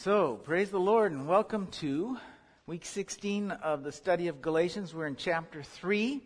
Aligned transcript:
So, 0.00 0.36
praise 0.36 0.70
the 0.70 0.78
Lord 0.78 1.10
and 1.10 1.26
welcome 1.26 1.66
to 1.80 2.18
week 2.68 2.84
16 2.84 3.50
of 3.50 3.82
the 3.82 3.90
study 3.90 4.28
of 4.28 4.40
Galatians. 4.40 4.94
We're 4.94 5.08
in 5.08 5.16
chapter 5.16 5.60
3. 5.60 6.22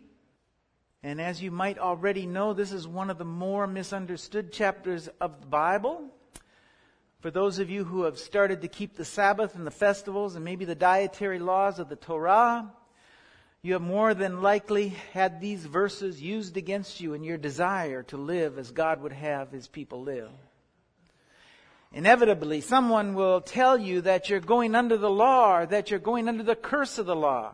And 1.01 1.19
as 1.19 1.41
you 1.41 1.49
might 1.49 1.79
already 1.79 2.27
know, 2.27 2.53
this 2.53 2.71
is 2.71 2.87
one 2.87 3.09
of 3.09 3.17
the 3.17 3.25
more 3.25 3.65
misunderstood 3.65 4.51
chapters 4.53 5.09
of 5.19 5.41
the 5.41 5.47
Bible. 5.47 6.03
For 7.21 7.31
those 7.31 7.57
of 7.57 7.71
you 7.71 7.83
who 7.83 8.03
have 8.03 8.19
started 8.19 8.61
to 8.61 8.67
keep 8.67 8.95
the 8.95 9.03
Sabbath 9.03 9.55
and 9.55 9.65
the 9.65 9.71
festivals 9.71 10.35
and 10.35 10.45
maybe 10.45 10.65
the 10.65 10.75
dietary 10.75 11.39
laws 11.39 11.79
of 11.79 11.89
the 11.89 11.95
Torah, 11.95 12.71
you 13.63 13.73
have 13.73 13.81
more 13.81 14.13
than 14.13 14.43
likely 14.43 14.89
had 15.13 15.41
these 15.41 15.65
verses 15.65 16.21
used 16.21 16.57
against 16.57 17.01
you 17.01 17.15
in 17.15 17.23
your 17.23 17.39
desire 17.39 18.03
to 18.03 18.17
live 18.17 18.59
as 18.59 18.69
God 18.69 19.01
would 19.01 19.13
have 19.13 19.49
his 19.49 19.67
people 19.67 20.03
live. 20.03 20.29
Inevitably, 21.93 22.61
someone 22.61 23.13
will 23.13 23.39
tell 23.39 23.77
you 23.77 24.01
that 24.01 24.27
you're 24.27 24.39
going 24.39 24.73
under 24.73 24.97
the 24.97 25.11
law 25.11 25.59
or 25.59 25.65
that 25.67 25.91
you're 25.91 25.99
going 25.99 26.27
under 26.27 26.43
the 26.43 26.55
curse 26.55 26.97
of 26.97 27.05
the 27.05 27.15
law. 27.15 27.53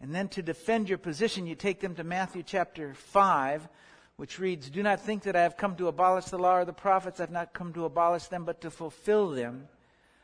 And 0.00 0.14
then 0.14 0.28
to 0.30 0.42
defend 0.42 0.88
your 0.88 0.98
position, 0.98 1.46
you 1.46 1.54
take 1.54 1.80
them 1.80 1.94
to 1.96 2.02
Matthew 2.02 2.42
chapter 2.42 2.94
5, 2.94 3.68
which 4.16 4.38
reads, 4.38 4.70
Do 4.70 4.82
not 4.82 5.00
think 5.00 5.24
that 5.24 5.36
I 5.36 5.42
have 5.42 5.58
come 5.58 5.76
to 5.76 5.88
abolish 5.88 6.24
the 6.24 6.38
law 6.38 6.56
or 6.56 6.64
the 6.64 6.72
prophets. 6.72 7.20
I've 7.20 7.30
not 7.30 7.52
come 7.52 7.74
to 7.74 7.84
abolish 7.84 8.24
them, 8.28 8.44
but 8.44 8.62
to 8.62 8.70
fulfill 8.70 9.28
them. 9.30 9.68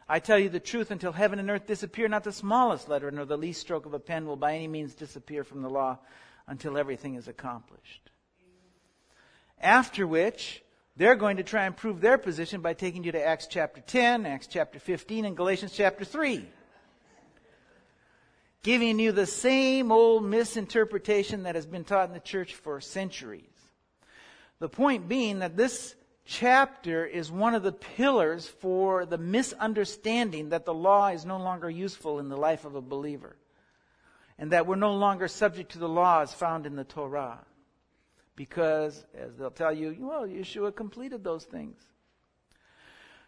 I 0.09 0.19
tell 0.19 0.39
you 0.39 0.49
the 0.49 0.59
truth, 0.59 0.91
until 0.91 1.13
heaven 1.13 1.39
and 1.39 1.51
earth 1.51 1.67
disappear, 1.67 2.09
not 2.09 2.25
the 2.25 2.33
smallest 2.33 2.89
letter 2.89 3.11
nor 3.11 3.27
the 3.27 3.37
least 3.37 3.61
stroke 3.61 3.85
of 3.85 3.93
a 3.93 4.01
pen 4.01 4.27
will 4.27 4.37
by 4.37 4.55
any 4.55 4.67
means 4.67 4.95
disappear 4.95 5.45
from 5.45 5.61
the 5.61 5.69
law 5.69 5.99
until 6.47 6.79
everything 6.79 7.15
is 7.15 7.29
accomplished. 7.29 8.11
After 9.61 10.07
which, 10.07 10.63
they're 10.99 11.15
going 11.15 11.37
to 11.37 11.45
try 11.45 11.65
and 11.65 11.77
prove 11.77 12.01
their 12.01 12.19
position 12.19 12.61
by 12.61 12.75
taking 12.75 13.05
you 13.05 13.13
to 13.13 13.25
Acts 13.25 13.47
chapter 13.47 13.81
10, 13.81 14.27
Acts 14.27 14.49
chapter 14.49 14.81
15, 14.81 15.25
and 15.25 15.37
Galatians 15.37 15.73
chapter 15.73 16.05
3. 16.05 16.45
Giving 18.65 18.99
you 18.99 19.13
the 19.13 19.25
same 19.25 19.93
old 19.93 20.25
misinterpretation 20.25 21.45
that 21.45 21.55
has 21.55 21.67
been 21.67 21.85
taught 21.85 22.09
in 22.09 22.15
the 22.15 22.21
church 22.21 22.57
for 22.57 22.81
centuries. 22.81 23.45
The 24.59 24.69
point 24.69 25.09
being 25.09 25.39
that 25.39 25.57
this 25.57 25.95
chapter 26.25 27.07
is 27.07 27.31
one 27.31 27.55
of 27.55 27.63
the 27.63 27.73
pillars 27.73 28.49
for 28.49 29.07
the 29.07 29.19
misunderstanding 29.19 30.49
that 30.49 30.65
the 30.65 30.75
law 30.75 31.09
is 31.09 31.25
no 31.25 31.39
longer 31.39 31.71
useful 31.71 32.19
in 32.19 32.29
the 32.29 32.37
life 32.37 32.65
of 32.65 32.75
a 32.75 32.83
believer. 32.83 33.37
And 34.37 34.51
that 34.51 34.67
we're 34.67 34.75
no 34.75 34.95
longer 34.95 35.29
subject 35.29 35.73
to 35.73 35.79
the 35.79 35.89
laws 35.89 36.35
found 36.35 36.67
in 36.67 36.75
the 36.75 36.83
Torah 36.83 37.39
because, 38.39 39.05
as 39.19 39.35
they'll 39.35 39.51
tell 39.51 39.73
you, 39.73 39.97
well, 39.99 40.25
Yeshua 40.25 40.73
completed 40.75 41.25
those 41.25 41.45
things. 41.45 41.77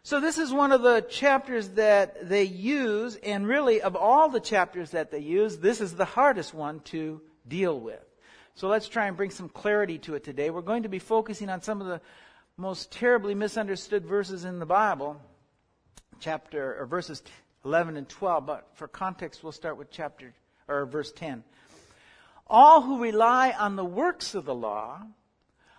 So 0.04 0.20
this 0.20 0.38
is 0.38 0.52
one 0.52 0.70
of 0.70 0.82
the 0.82 1.00
chapters 1.00 1.70
that 1.70 2.28
they 2.28 2.44
use, 2.44 3.16
and 3.16 3.44
really 3.44 3.82
of 3.82 3.96
all 3.96 4.28
the 4.28 4.38
chapters 4.38 4.92
that 4.92 5.10
they 5.10 5.18
use, 5.18 5.58
this 5.58 5.80
is 5.80 5.94
the 5.94 6.04
hardest 6.04 6.54
one 6.54 6.78
to 6.84 7.20
deal 7.48 7.78
with. 7.78 7.98
So 8.54 8.68
let's 8.68 8.88
try 8.88 9.08
and 9.08 9.16
bring 9.16 9.30
some 9.30 9.48
clarity 9.48 9.98
to 9.98 10.14
it 10.14 10.22
today. 10.22 10.48
We're 10.48 10.62
going 10.62 10.84
to 10.84 10.88
be 10.88 11.00
focusing 11.00 11.48
on 11.48 11.60
some 11.60 11.80
of 11.80 11.88
the 11.88 12.00
most 12.56 12.92
terribly 12.92 13.34
misunderstood 13.34 14.06
verses 14.06 14.44
in 14.44 14.60
the 14.60 14.66
Bible, 14.66 15.20
chapter 16.20 16.80
or 16.80 16.86
verses 16.86 17.24
11 17.64 17.96
and 17.96 18.08
12, 18.08 18.46
but 18.46 18.68
for 18.74 18.86
context 18.86 19.42
we'll 19.42 19.50
start 19.50 19.76
with 19.76 19.90
chapter 19.90 20.32
or 20.68 20.86
verse 20.86 21.10
10. 21.10 21.42
All 22.50 22.82
who 22.82 23.00
rely 23.00 23.52
on 23.56 23.76
the 23.76 23.84
works 23.84 24.34
of 24.34 24.44
the 24.44 24.54
law 24.54 25.02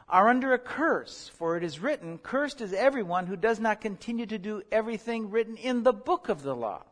are 0.07 0.29
under 0.29 0.53
a 0.53 0.59
curse, 0.59 1.29
for 1.35 1.57
it 1.57 1.63
is 1.63 1.79
written, 1.81 2.17
Cursed 2.17 2.61
is 2.61 2.71
everyone 2.71 3.27
who 3.27 3.35
does 3.35 3.59
not 3.59 3.81
continue 3.81 4.25
to 4.25 4.37
do 4.37 4.61
everything 4.71 5.29
written 5.29 5.57
in 5.57 5.83
the 5.83 5.91
book 5.91 6.29
of 6.29 6.43
the 6.43 6.55
law. 6.55 6.83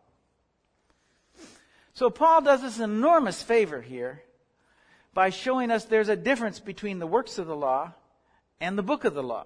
So 1.93 2.09
Paul 2.09 2.41
does 2.41 2.61
us 2.61 2.77
an 2.77 2.91
enormous 2.91 3.41
favor 3.41 3.81
here 3.81 4.21
by 5.13 5.29
showing 5.29 5.71
us 5.71 5.85
there's 5.85 6.09
a 6.09 6.15
difference 6.15 6.59
between 6.59 6.99
the 6.99 7.07
works 7.07 7.39
of 7.39 7.47
the 7.47 7.55
law 7.55 7.93
and 8.59 8.77
the 8.77 8.83
book 8.83 9.05
of 9.05 9.13
the 9.13 9.23
law. 9.23 9.45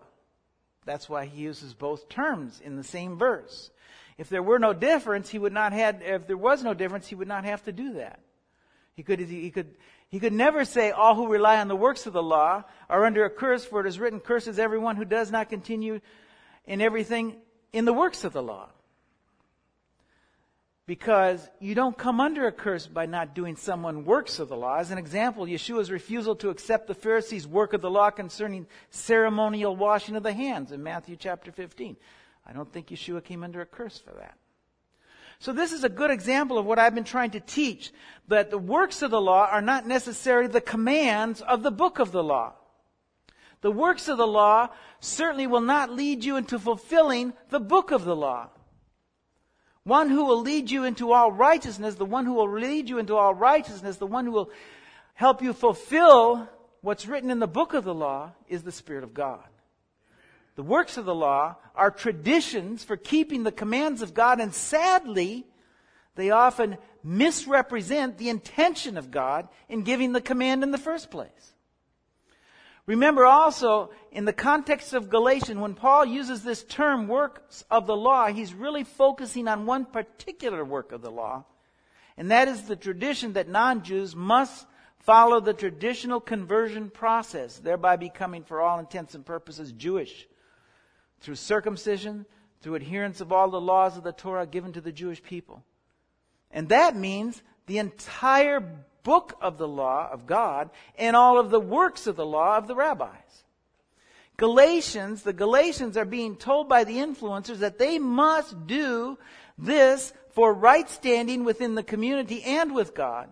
That's 0.86 1.08
why 1.08 1.26
he 1.26 1.44
uses 1.44 1.76
both 1.76 2.10
terms 2.10 2.60
in 2.60 2.76
the 2.76 2.84
same 2.84 3.18
verse. 3.18 3.70
If 4.18 4.30
there 4.30 4.44
were 4.44 4.60
no 4.60 4.74
difference, 4.74 5.30
he 5.30 5.40
would 5.40 5.54
not 5.54 5.74
have, 5.74 6.02
if 6.02 6.26
there 6.28 6.38
was 6.38 6.64
no 6.64 6.74
difference, 6.74 7.08
he 7.08 7.16
would 7.16 7.28
not 7.28 7.46
have 7.46 7.64
to 7.66 7.72
do 7.72 7.94
that. 7.94 8.20
He 8.96 9.02
could, 9.02 9.20
he 9.20 9.50
could, 9.50 9.74
he 10.14 10.20
could 10.20 10.32
never 10.32 10.64
say, 10.64 10.92
All 10.92 11.16
who 11.16 11.28
rely 11.28 11.60
on 11.60 11.68
the 11.68 11.76
works 11.76 12.06
of 12.06 12.14
the 12.14 12.22
law 12.22 12.66
are 12.88 13.04
under 13.04 13.26
a 13.26 13.32
curse, 13.32 13.66
for 13.66 13.80
it 13.82 13.88
is 13.88 13.98
written, 13.98 14.20
Curses 14.20 14.60
everyone 14.60 14.96
who 14.96 15.06
does 15.06 15.32
not 15.32 15.50
continue 15.50 16.02
in 16.66 16.82
everything 16.82 17.38
in 17.72 17.86
the 17.86 17.94
works 17.94 18.24
of 18.24 18.32
the 18.32 18.44
law. 18.44 18.70
Because 20.86 21.50
you 21.60 21.74
don't 21.74 21.98
come 21.98 22.22
under 22.22 22.46
a 22.46 22.52
curse 22.52 22.86
by 22.86 23.08
not 23.08 23.34
doing 23.34 23.56
someone 23.56 24.06
works 24.06 24.38
of 24.38 24.50
the 24.50 24.56
law. 24.56 24.78
As 24.78 24.92
an 24.92 25.00
example, 25.00 25.48
Yeshua's 25.48 25.90
refusal 25.90 26.36
to 26.36 26.52
accept 26.52 26.86
the 26.86 26.94
Pharisees' 26.94 27.48
work 27.48 27.74
of 27.74 27.82
the 27.82 27.90
law 27.90 28.12
concerning 28.12 28.68
ceremonial 28.92 29.76
washing 29.76 30.16
of 30.16 30.22
the 30.22 30.34
hands 30.34 30.72
in 30.72 30.84
Matthew 30.84 31.16
chapter 31.16 31.52
15. 31.52 31.98
I 32.46 32.54
don't 32.54 32.72
think 32.72 32.90
Yeshua 32.90 33.24
came 33.24 33.44
under 33.44 33.62
a 33.62 33.66
curse 33.66 33.98
for 33.98 34.12
that. 34.12 34.38
So 35.44 35.52
this 35.52 35.74
is 35.74 35.84
a 35.84 35.90
good 35.90 36.10
example 36.10 36.58
of 36.58 36.66
what 36.66 36.80
I've 36.80 36.96
been 36.96 37.04
trying 37.04 37.32
to 37.32 37.42
teach, 37.42 37.92
that 38.30 38.50
the 38.50 38.58
works 38.58 39.02
of 39.02 39.12
the 39.12 39.20
law 39.20 39.46
are 39.52 39.62
not 39.62 39.86
necessarily 39.86 40.48
the 40.48 40.62
commands 40.62 41.42
of 41.42 41.64
the 41.64 41.70
book 41.70 42.00
of 42.00 42.14
the 42.14 42.24
law. 42.24 42.54
The 43.60 43.70
works 43.70 44.08
of 44.08 44.18
the 44.18 44.26
law 44.26 44.70
certainly 45.02 45.46
will 45.46 45.60
not 45.60 45.92
lead 45.92 46.24
you 46.24 46.38
into 46.38 46.58
fulfilling 46.58 47.34
the 47.50 47.60
book 47.60 47.92
of 47.92 48.06
the 48.06 48.16
law. 48.16 48.52
One 49.84 50.10
who 50.10 50.24
will 50.24 50.40
lead 50.40 50.72
you 50.72 50.86
into 50.86 51.12
all 51.12 51.30
righteousness, 51.30 51.96
the 51.96 52.06
one 52.06 52.26
who 52.26 52.36
will 52.36 52.50
lead 52.50 52.88
you 52.88 52.98
into 52.98 53.18
all 53.18 53.34
righteousness, 53.34 53.98
the 53.98 54.08
one 54.08 54.24
who 54.24 54.32
will 54.32 54.50
help 55.14 55.42
you 55.42 55.52
fulfill 55.52 56.48
what's 56.80 57.06
written 57.06 57.30
in 57.30 57.40
the 57.40 57.48
book 57.48 57.74
of 57.74 57.84
the 57.84 57.94
law 57.94 58.32
is 58.48 58.64
the 58.64 58.72
Spirit 58.72 59.04
of 59.04 59.14
God. 59.14 59.44
The 60.56 60.64
works 60.64 60.98
of 60.98 61.06
the 61.06 61.16
law 61.16 61.56
are 61.76 61.90
traditions 61.90 62.84
for 62.84 62.96
keeping 62.96 63.44
the 63.44 63.52
commands 63.52 64.02
of 64.02 64.14
God, 64.14 64.40
and 64.40 64.54
sadly, 64.54 65.48
they 66.16 66.30
often 66.30 66.78
misrepresent 67.04 68.18
the 68.18 68.30
intention 68.30 68.98
of 68.98 69.10
God 69.10 69.48
in 69.68 69.82
giving 69.82 70.14
the 70.14 70.22
command 70.22 70.64
in 70.64 70.72
the 70.72 70.78
first 70.78 71.10
place. 71.10 71.54
Remember 72.86 73.26
also, 73.26 73.92
in 74.12 74.26
the 74.26 74.34
context 74.34 74.94
of 74.94 75.10
Galatians, 75.10 75.60
when 75.60 75.74
Paul 75.74 76.06
uses 76.06 76.44
this 76.44 76.64
term 76.64 77.08
works 77.08 77.64
of 77.72 77.88
the 77.88 77.96
law, 77.96 78.28
he's 78.28 78.54
really 78.54 78.84
focusing 78.84 79.48
on 79.48 79.66
one 79.66 79.86
particular 79.86 80.64
work 80.64 80.92
of 80.92 81.02
the 81.02 81.12
law, 81.12 81.46
and 82.18 82.30
that 82.30 82.48
is 82.48 82.64
the 82.64 82.76
tradition 82.76 83.34
that 83.34 83.48
non 83.48 83.84
Jews 83.84 84.16
must 84.16 84.68
follow 85.00 85.40
the 85.40 85.54
traditional 85.54 86.20
conversion 86.20 86.90
process, 86.90 87.58
thereby 87.58 87.96
becoming, 87.96 88.44
for 88.44 88.62
all 88.62 88.80
intents 88.80 89.16
and 89.16 89.26
purposes, 89.26 89.72
Jewish 89.72 90.28
through 91.24 91.36
circumcision, 91.36 92.26
through 92.62 92.76
adherence 92.76 93.22
of 93.22 93.32
all 93.32 93.50
the 93.50 93.60
laws 93.60 93.98
of 93.98 94.04
the 94.04 94.12
Torah 94.12 94.46
given 94.46 94.74
to 94.74 94.82
the 94.82 94.92
Jewish 94.92 95.24
people. 95.24 95.64
And 96.52 96.70
that 96.70 96.96
means 96.96 97.42
the 97.66 97.80
entire 97.80 98.60
book 99.04 99.34
of 99.42 99.58
the 99.58 99.68
law 99.68 100.10
of 100.12 100.28
God 100.28 100.70
and 100.98 101.16
all 101.16 101.40
of 101.40 101.50
the 101.50 101.60
works 101.60 102.08
of 102.08 102.16
the 102.16 102.26
law 102.26 102.58
of 102.58 102.68
the 102.68 102.76
rabbis. 102.76 103.10
Galatians, 104.38 105.24
the 105.24 105.34
Galatians 105.34 105.96
are 105.96 106.06
being 106.06 106.36
told 106.36 106.68
by 106.68 106.84
the 106.84 106.98
influencers 106.98 107.58
that 107.58 107.78
they 107.80 108.00
must 108.00 108.68
do 108.68 109.18
this 109.58 110.14
for 110.32 110.54
right 110.54 110.90
standing 110.90 111.46
within 111.46 111.76
the 111.76 111.84
community 111.84 112.44
and 112.44 112.74
with 112.74 112.94
God. 112.94 113.30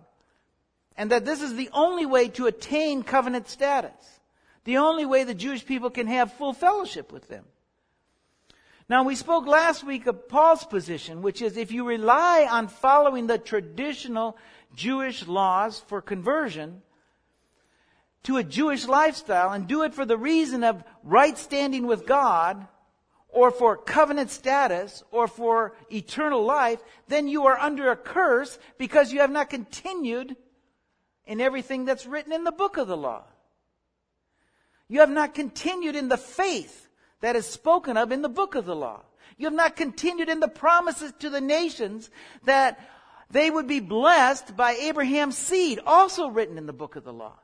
And 0.96 1.12
that 1.12 1.25
this 1.25 1.41
is 1.41 1.56
the 1.56 1.69
only 1.73 2.06
way 2.06 2.29
to 2.29 2.46
attain 2.46 3.03
covenant 3.03 3.50
status. 3.50 4.19
The 4.63 4.78
only 4.78 5.06
way 5.06 5.23
the 5.23 5.34
Jewish 5.34 5.66
people 5.66 5.90
can 5.90 6.08
have 6.08 6.34
full 6.34 6.53
fellowship 6.53 7.12
with 7.12 7.28
them. 7.28 7.46
Now, 8.91 9.03
we 9.03 9.16
spoke 9.16 9.47
last 9.47 9.85
week 9.85 10.06
of 10.06 10.28
Paul's 10.28 10.66
position, 10.66 11.22
which 11.22 11.41
is 11.41 11.55
if 11.55 11.72
you 11.72 11.88
rely 11.88 12.46
on 12.52 12.67
following 12.67 13.26
the 13.26 13.38
traditional 13.38 14.35
Jewish 14.76 15.26
laws 15.26 15.79
for 15.88 16.02
conversion 16.02 16.82
to 18.23 18.35
a 18.35 18.43
Jewish 18.43 18.85
lifestyle 18.85 19.53
and 19.53 19.66
do 19.66 19.84
it 19.84 19.93
for 19.93 20.03
the 20.03 20.17
reason 20.17 20.66
of 20.66 20.84
right 21.05 21.38
standing 21.38 21.88
with 21.88 22.05
God, 22.05 22.67
or 23.29 23.49
for 23.49 23.78
covenant 23.78 24.29
status, 24.29 25.05
or 25.09 25.26
for 25.26 25.73
eternal 25.90 26.44
life, 26.44 26.82
then 27.08 27.29
you 27.29 27.46
are 27.46 27.58
under 27.58 27.91
a 27.91 27.96
curse 27.96 28.59
because 28.78 29.14
you 29.14 29.22
have 29.22 29.32
not 29.32 29.49
continued 29.49 30.35
in 31.26 31.40
everything 31.40 31.85
that's 31.85 32.05
written 32.05 32.34
in 32.34 32.44
the 32.44 32.52
book 32.52 32.76
of 32.76 32.90
the 32.90 32.97
law. 32.97 33.23
You 34.90 34.99
have 34.99 35.09
not 35.09 35.34
continued 35.34 35.96
in 35.96 36.09
the 36.09 36.17
faith 36.17 36.90
that 37.22 37.35
is 37.35 37.46
spoken 37.46 37.97
of 37.97 38.12
in 38.12 38.22
the 38.22 38.29
book 38.29 38.56
of 38.56 38.66
the 38.66 38.76
law. 38.76 39.02
You 39.38 39.46
have 39.47 39.53
not 39.53 39.76
continued 39.76 40.29
in 40.29 40.40
the 40.40 40.47
promises 40.47 41.14
to 41.20 41.29
the 41.29 41.41
nations 41.41 42.09
that 42.44 42.79
they 43.29 43.50
would 43.50 43.68
be 43.68 43.79
blessed 43.79 44.56
by 44.56 44.73
Abraham's 44.73 45.38
seed, 45.38 45.79
also 45.85 46.28
written 46.28 46.58
in 46.58 46.66
the 46.66 46.73
book 46.73 46.96
of 46.96 47.03
the 47.03 47.14
law. 47.14 47.38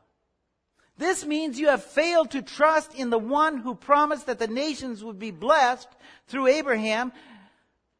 This 0.97 1.25
means 1.25 1.59
you 1.59 1.67
have 1.67 1.83
failed 1.83 2.31
to 2.31 2.41
trust 2.41 2.93
in 2.95 3.09
the 3.09 3.19
one 3.19 3.57
who 3.57 3.75
promised 3.75 4.25
that 4.25 4.39
the 4.39 4.47
nations 4.47 5.03
would 5.03 5.19
be 5.19 5.31
blessed 5.31 5.87
through 6.27 6.47
Abraham 6.47 7.13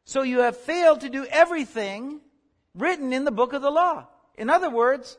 So 0.08 0.22
you 0.22 0.38
have 0.38 0.56
failed 0.56 1.02
to 1.02 1.10
do 1.10 1.26
everything 1.26 2.22
written 2.74 3.12
in 3.12 3.26
the 3.26 3.30
book 3.30 3.52
of 3.52 3.60
the 3.60 3.70
law. 3.70 4.06
In 4.38 4.48
other 4.48 4.70
words, 4.70 5.18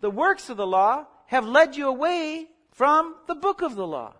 the 0.00 0.08
works 0.08 0.48
of 0.50 0.56
the 0.56 0.68
law 0.68 1.08
have 1.26 1.44
led 1.44 1.74
you 1.74 1.88
away 1.88 2.46
from 2.70 3.16
the 3.26 3.34
book 3.34 3.60
of 3.60 3.74
the 3.74 3.88
law. 3.88 4.14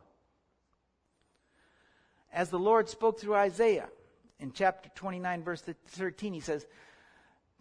As 2.33 2.51
the 2.51 2.59
Lord 2.59 2.89
spoke 2.89 3.21
through 3.21 3.35
Isaiah 3.35 3.89
in 4.39 4.53
chapter 4.53 4.89
29, 4.95 5.43
verse 5.43 5.63
13, 5.89 6.33
he 6.33 6.41
says, 6.41 6.67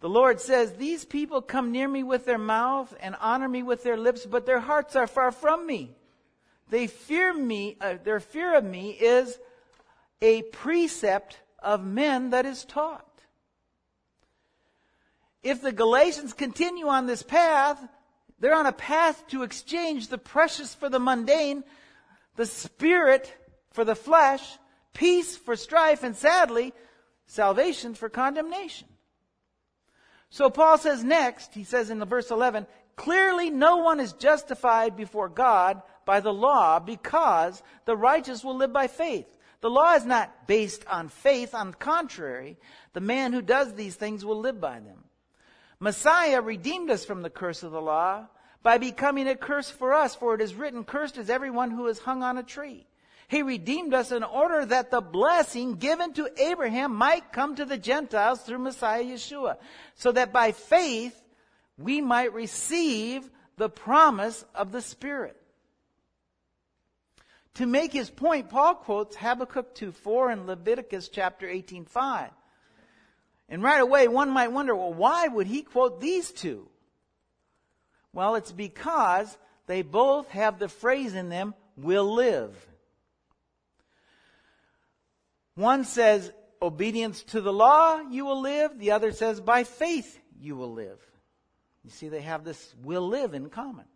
The 0.00 0.08
Lord 0.08 0.40
says, 0.40 0.72
These 0.72 1.04
people 1.04 1.42
come 1.42 1.72
near 1.72 1.88
me 1.88 2.02
with 2.02 2.24
their 2.24 2.38
mouth 2.38 2.94
and 3.00 3.16
honor 3.20 3.48
me 3.48 3.62
with 3.62 3.82
their 3.82 3.96
lips, 3.96 4.26
but 4.26 4.46
their 4.46 4.60
hearts 4.60 4.96
are 4.96 5.06
far 5.06 5.32
from 5.32 5.66
me. 5.66 5.94
They 6.70 6.86
fear 6.86 7.34
me, 7.34 7.76
uh, 7.80 7.94
their 8.02 8.20
fear 8.20 8.54
of 8.54 8.64
me 8.64 8.90
is 8.90 9.38
a 10.22 10.42
precept 10.42 11.38
of 11.58 11.84
men 11.84 12.30
that 12.30 12.46
is 12.46 12.64
taught. 12.64 13.06
If 15.42 15.62
the 15.62 15.72
Galatians 15.72 16.32
continue 16.32 16.86
on 16.86 17.06
this 17.06 17.22
path, 17.22 17.80
they're 18.38 18.54
on 18.54 18.66
a 18.66 18.72
path 18.72 19.26
to 19.28 19.42
exchange 19.42 20.08
the 20.08 20.18
precious 20.18 20.74
for 20.74 20.88
the 20.88 21.00
mundane, 21.00 21.64
the 22.36 22.46
spirit 22.46 23.34
for 23.72 23.84
the 23.84 23.94
flesh, 23.94 24.58
peace 24.92 25.36
for 25.36 25.56
strife, 25.56 26.02
and 26.02 26.16
sadly, 26.16 26.72
salvation 27.26 27.94
for 27.94 28.08
condemnation. 28.08 28.88
So 30.30 30.48
Paul 30.48 30.78
says 30.78 31.02
next, 31.02 31.54
he 31.54 31.64
says 31.64 31.90
in 31.90 31.98
the 31.98 32.06
verse 32.06 32.30
11, 32.30 32.66
clearly 32.96 33.50
no 33.50 33.78
one 33.78 34.00
is 34.00 34.12
justified 34.12 34.96
before 34.96 35.28
God 35.28 35.82
by 36.04 36.20
the 36.20 36.32
law 36.32 36.78
because 36.78 37.62
the 37.84 37.96
righteous 37.96 38.44
will 38.44 38.56
live 38.56 38.72
by 38.72 38.86
faith. 38.86 39.26
The 39.60 39.70
law 39.70 39.94
is 39.94 40.06
not 40.06 40.46
based 40.46 40.86
on 40.86 41.08
faith. 41.08 41.54
On 41.54 41.72
the 41.72 41.76
contrary, 41.76 42.56
the 42.92 43.00
man 43.00 43.32
who 43.32 43.42
does 43.42 43.74
these 43.74 43.96
things 43.96 44.24
will 44.24 44.40
live 44.40 44.60
by 44.60 44.80
them. 44.80 45.04
Messiah 45.78 46.40
redeemed 46.40 46.90
us 46.90 47.04
from 47.04 47.22
the 47.22 47.30
curse 47.30 47.62
of 47.62 47.72
the 47.72 47.80
law 47.80 48.26
by 48.62 48.78
becoming 48.78 49.28
a 49.28 49.36
curse 49.36 49.70
for 49.70 49.94
us, 49.94 50.14
for 50.14 50.34
it 50.34 50.40
is 50.40 50.54
written, 50.54 50.84
Cursed 50.84 51.18
is 51.18 51.30
everyone 51.30 51.70
who 51.70 51.86
is 51.86 51.98
hung 51.98 52.22
on 52.22 52.38
a 52.38 52.42
tree. 52.42 52.86
He 53.30 53.42
redeemed 53.42 53.94
us 53.94 54.10
in 54.10 54.24
order 54.24 54.66
that 54.66 54.90
the 54.90 55.00
blessing 55.00 55.76
given 55.76 56.12
to 56.14 56.28
Abraham 56.36 56.92
might 56.96 57.30
come 57.30 57.54
to 57.54 57.64
the 57.64 57.78
Gentiles 57.78 58.40
through 58.40 58.58
Messiah 58.58 59.04
Yeshua, 59.04 59.56
so 59.94 60.10
that 60.10 60.32
by 60.32 60.50
faith 60.50 61.22
we 61.78 62.00
might 62.00 62.34
receive 62.34 63.30
the 63.56 63.68
promise 63.68 64.44
of 64.52 64.72
the 64.72 64.82
Spirit. 64.82 65.40
To 67.54 67.66
make 67.66 67.92
his 67.92 68.10
point, 68.10 68.50
Paul 68.50 68.74
quotes 68.74 69.14
Habakkuk 69.14 69.76
2:4 69.76 70.32
and 70.32 70.48
Leviticus 70.48 71.08
chapter 71.08 71.46
18:5. 71.46 72.32
And 73.48 73.62
right 73.62 73.80
away, 73.80 74.08
one 74.08 74.30
might 74.30 74.50
wonder, 74.50 74.74
well, 74.74 74.92
why 74.92 75.28
would 75.28 75.46
he 75.46 75.62
quote 75.62 76.00
these 76.00 76.32
two? 76.32 76.68
Well, 78.12 78.34
it's 78.34 78.50
because 78.50 79.38
they 79.66 79.82
both 79.82 80.30
have 80.30 80.58
the 80.58 80.68
phrase 80.68 81.14
in 81.14 81.28
them, 81.28 81.54
will 81.76 82.12
live. 82.12 82.66
One 85.54 85.84
says, 85.84 86.32
obedience 86.62 87.22
to 87.24 87.40
the 87.40 87.52
law, 87.52 88.00
you 88.00 88.24
will 88.24 88.40
live. 88.40 88.78
The 88.78 88.92
other 88.92 89.12
says, 89.12 89.40
by 89.40 89.64
faith, 89.64 90.18
you 90.40 90.56
will 90.56 90.72
live. 90.72 90.98
You 91.84 91.90
see, 91.90 92.08
they 92.08 92.20
have 92.20 92.44
this 92.44 92.74
will 92.82 93.06
live 93.06 93.34
in 93.34 93.48
common. 93.48 93.86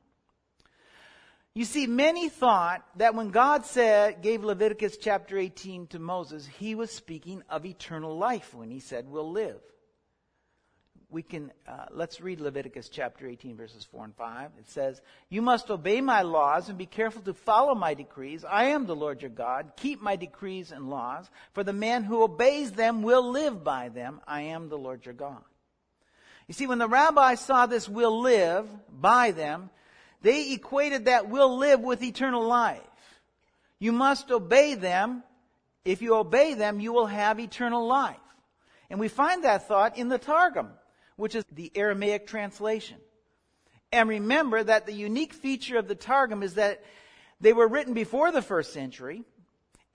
You 1.55 1.65
see, 1.65 1.87
many 1.87 2.29
thought 2.29 2.85
that 2.97 3.15
when 3.15 3.31
God 3.31 3.65
said, 3.65 4.23
gave 4.23 4.43
Leviticus 4.43 4.97
chapter 4.97 5.39
18 5.39 5.87
to 5.89 5.99
Moses, 6.01 6.47
he 6.47 6.75
was 6.75 6.91
speaking 6.91 7.43
of 7.49 7.65
eternal 7.65 8.19
life 8.19 8.55
when 8.55 8.71
he 8.71 8.81
said, 8.81 9.09
we'll 9.09 9.31
live. 9.31 9.61
We 11.15 11.23
can, 11.23 11.53
uh, 11.69 11.85
let's 11.93 12.21
read 12.21 12.41
Leviticus 12.41 12.89
chapter 12.89 13.29
18 13.29 13.57
verses 13.57 13.85
4 13.85 14.07
and 14.07 14.17
5. 14.17 14.51
It 14.59 14.69
says, 14.69 15.01
You 15.29 15.43
must 15.43 15.71
obey 15.71 16.01
my 16.01 16.23
laws 16.23 16.69
and 16.69 16.77
be 16.77 16.87
careful 16.87 17.23
to 17.23 17.33
follow 17.33 17.77
my 17.77 17.95
decrees. 17.95 18.45
I 18.45 18.65
am 18.65 18.87
the 18.87 18.97
Lord 18.97 19.23
your 19.23 19.31
God. 19.31 19.75
Keep 19.77 20.03
my 20.03 20.17
decrees 20.17 20.73
and 20.73 20.91
laws. 20.91 21.31
For 21.53 21.63
the 21.63 21.73
man 21.73 22.03
who 22.03 22.25
obeys 22.25 22.73
them 22.73 23.05
will 23.05 23.31
live 23.31 23.63
by 23.63 23.91
them. 23.91 24.23
I 24.27 24.41
am 24.41 24.69
the 24.69 24.77
Lord 24.77 25.07
your 25.07 25.15
God. 25.15 25.45
You 26.49 26.55
see, 26.55 26.67
when 26.67 26.79
the 26.79 26.89
rabbis 26.89 27.39
saw 27.39 27.67
this 27.67 27.89
will 27.89 28.21
live 28.21 28.67
by 28.91 29.31
them, 29.31 29.71
they 30.23 30.53
equated 30.53 31.05
that 31.05 31.29
will 31.29 31.59
live 31.59 31.79
with 31.79 32.03
eternal 32.03 32.45
life. 32.45 32.81
You 33.79 33.93
must 33.93 34.33
obey 34.33 34.75
them. 34.75 35.23
If 35.85 36.03
you 36.03 36.17
obey 36.17 36.55
them, 36.55 36.81
you 36.81 36.93
will 36.93 37.07
have 37.07 37.39
eternal 37.39 37.87
life. 37.87 38.17
And 38.91 38.99
we 38.99 39.07
find 39.07 39.45
that 39.45 39.69
thought 39.69 39.97
in 39.97 40.09
the 40.09 40.19
Targum, 40.19 40.71
which 41.17 41.35
is 41.35 41.45
the 41.53 41.71
Aramaic 41.75 42.27
translation. 42.27 42.99
And 43.93 44.09
remember 44.09 44.63
that 44.63 44.87
the 44.87 44.93
unique 44.93 45.33
feature 45.33 45.79
of 45.79 45.87
the 45.87 45.95
Targum 45.95 46.43
is 46.43 46.55
that 46.55 46.83
they 47.41 47.53
were 47.53 47.69
written 47.69 47.95
before 47.95 48.33
the 48.33 48.43
first 48.43 48.73
century, 48.73 49.23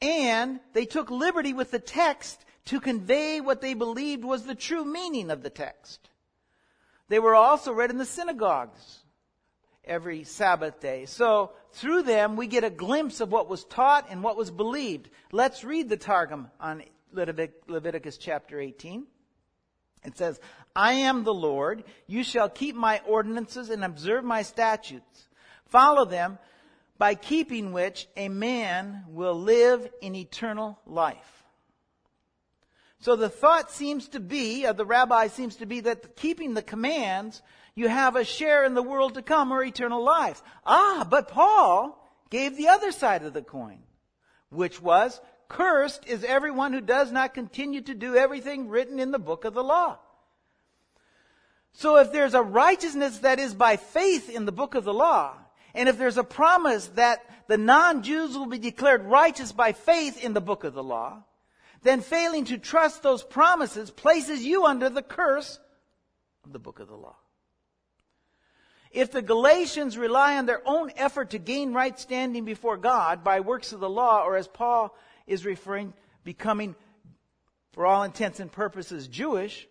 and 0.02 0.60
they 0.74 0.86
took 0.86 1.10
liberty 1.10 1.54
with 1.54 1.72
the 1.72 1.80
text 1.80 2.46
to 2.66 2.80
convey 2.80 3.42
what 3.42 3.62
they 3.62 3.74
believed 3.74 4.24
was 4.24 4.44
the 4.44 4.56
true 4.56 4.86
meaning 4.86 5.32
of 5.32 5.44
the 5.44 5.50
text. 5.50 6.10
They 7.10 7.20
were 7.20 7.36
also 7.36 7.74
read 7.74 7.90
in 7.90 7.98
the 7.98 8.06
synagogues 8.06 9.00
every 9.84 10.24
Sabbath 10.24 10.80
day. 10.80 11.06
So 11.06 11.52
through 11.72 12.04
them, 12.04 12.36
we 12.36 12.48
get 12.48 12.64
a 12.64 12.70
glimpse 12.70 13.20
of 13.20 13.32
what 13.32 13.50
was 13.50 13.64
taught 13.66 14.08
and 14.10 14.24
what 14.24 14.38
was 14.38 14.52
believed. 14.52 15.10
Let's 15.32 15.64
read 15.64 15.90
the 15.90 15.98
Targum 15.98 16.52
on 16.60 16.84
Leviticus 17.12 18.18
chapter 18.18 18.60
18. 18.60 19.08
It 20.04 20.18
says, 20.18 20.40
I 20.76 20.94
am 20.94 21.24
the 21.24 21.34
Lord. 21.34 21.84
You 22.08 22.24
shall 22.24 22.50
keep 22.50 22.76
my 22.76 23.02
ordinances 23.06 23.70
and 23.70 23.84
observe 23.84 24.24
my 24.24 24.44
statutes. 24.44 25.28
Follow 25.66 26.06
them, 26.06 26.40
by 26.98 27.16
keeping 27.16 27.72
which 27.72 28.08
a 28.18 28.28
man 28.28 29.06
will 29.08 29.34
live 29.34 29.90
in 30.02 30.16
eternal 30.16 30.78
life. 30.86 31.44
So 33.00 33.16
the 33.16 33.30
thought 33.30 33.72
seems 33.72 34.10
to 34.10 34.20
be, 34.20 34.66
of 34.66 34.76
the 34.76 34.86
rabbi 34.86 35.28
seems 35.28 35.56
to 35.58 35.66
be 35.66 35.80
that 35.80 36.18
keeping 36.18 36.54
the 36.54 36.62
commands 36.62 37.42
you 37.74 37.88
have 37.88 38.18
a 38.18 38.26
share 38.26 38.66
in 38.66 38.74
the 38.74 38.84
world 38.84 39.14
to 39.14 39.22
come 39.22 39.54
or 39.54 39.64
eternal 39.64 40.04
life. 40.04 40.44
Ah, 40.66 41.08
but 41.10 41.30
Paul 41.30 41.98
gave 42.30 42.58
the 42.58 42.68
other 42.68 42.92
side 42.92 43.24
of 43.24 43.32
the 43.32 43.42
coin, 43.42 43.80
which 44.50 44.82
was, 44.82 45.22
cursed 45.50 46.06
is 46.08 46.24
everyone 46.24 46.72
who 46.72 46.82
does 46.82 47.12
not 47.12 47.34
continue 47.34 47.82
to 47.82 47.94
do 47.94 48.16
everything 48.16 48.70
written 48.70 49.00
in 49.00 49.12
the 49.12 49.20
book 49.20 49.44
of 49.44 49.54
the 49.54 49.64
law. 49.64 49.98
So 51.74 51.98
if 51.98 52.12
there's 52.12 52.34
a 52.34 52.42
righteousness 52.42 53.20
that 53.20 53.40
is 53.40 53.54
by 53.54 53.76
faith 53.78 54.30
in 54.30 54.46
the 54.46 54.52
book 54.52 54.76
of 54.76 54.86
the 54.86 54.94
law, 54.94 55.34
and 55.74 55.90
if 55.90 55.98
there's 55.98 56.18
a 56.18 56.24
promise 56.24 56.88
that 56.96 57.26
the 57.48 57.58
non-Jews 57.58 58.38
will 58.38 58.48
be 58.48 58.60
declared 58.60 59.06
righteous 59.06 59.52
by 59.52 59.74
faith 59.74 60.24
in 60.24 60.34
the 60.34 60.42
book 60.42 60.64
of 60.64 60.74
the 60.74 60.84
law, 60.84 61.24
then 61.82 62.02
failing 62.02 62.46
to 62.46 62.58
trust 62.58 63.04
those 63.04 63.24
promises 63.24 63.90
places 63.90 64.44
you 64.44 64.66
under 64.66 64.90
the 64.90 65.02
curse 65.02 65.60
of 66.44 66.54
the 66.54 66.60
book 66.60 66.80
of 66.80 66.88
the 66.88 66.96
law. 66.96 67.16
If 68.92 69.12
the 69.12 69.22
Galatians 69.22 69.98
rely 69.98 70.38
on 70.38 70.48
their 70.48 70.62
own 70.66 70.92
effort 70.96 71.30
to 71.32 71.38
gain 71.38 71.74
right 71.74 71.98
standing 72.00 72.44
before 72.44 72.78
God 72.78 73.24
by 73.24 73.40
works 73.40 73.72
of 73.72 73.80
the 73.80 73.90
law, 73.90 74.24
or 74.24 74.36
as 74.36 74.48
Paul 74.48 74.96
is 75.30 75.46
referring, 75.46 75.94
becoming, 76.24 76.76
for 77.72 77.86
all 77.86 78.04
intents 78.04 78.40
and 78.40 78.52
purposes, 78.52 79.08
Jewish, 79.08 79.68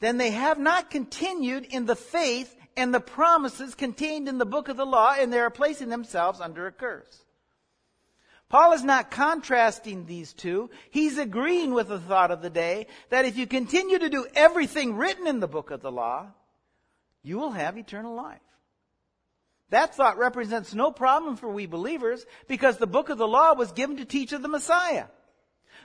then 0.00 0.18
they 0.18 0.30
have 0.30 0.58
not 0.58 0.90
continued 0.90 1.64
in 1.64 1.86
the 1.86 1.96
faith 1.96 2.54
and 2.76 2.92
the 2.92 3.00
promises 3.00 3.74
contained 3.74 4.28
in 4.28 4.38
the 4.38 4.46
book 4.46 4.68
of 4.68 4.76
the 4.76 4.86
law, 4.86 5.14
and 5.18 5.32
they 5.32 5.38
are 5.38 5.50
placing 5.50 5.88
themselves 5.88 6.40
under 6.40 6.66
a 6.66 6.72
curse. 6.72 7.24
Paul 8.48 8.72
is 8.72 8.82
not 8.82 9.10
contrasting 9.10 10.06
these 10.06 10.32
two. 10.32 10.70
He's 10.90 11.18
agreeing 11.18 11.72
with 11.72 11.88
the 11.88 12.00
thought 12.00 12.32
of 12.32 12.42
the 12.42 12.50
day 12.50 12.88
that 13.10 13.24
if 13.24 13.36
you 13.36 13.46
continue 13.46 13.98
to 13.98 14.08
do 14.08 14.26
everything 14.34 14.96
written 14.96 15.26
in 15.26 15.40
the 15.40 15.48
book 15.48 15.70
of 15.70 15.82
the 15.82 15.92
law, 15.92 16.26
you 17.22 17.38
will 17.38 17.52
have 17.52 17.78
eternal 17.78 18.14
life. 18.14 18.40
That 19.70 19.94
thought 19.94 20.18
represents 20.18 20.74
no 20.74 20.90
problem 20.90 21.36
for 21.36 21.48
we 21.48 21.66
believers 21.66 22.26
because 22.48 22.76
the 22.76 22.86
book 22.86 23.08
of 23.08 23.18
the 23.18 23.28
law 23.28 23.54
was 23.54 23.72
given 23.72 23.96
to 23.98 24.04
teach 24.04 24.32
of 24.32 24.42
the 24.42 24.48
Messiah. 24.48 25.06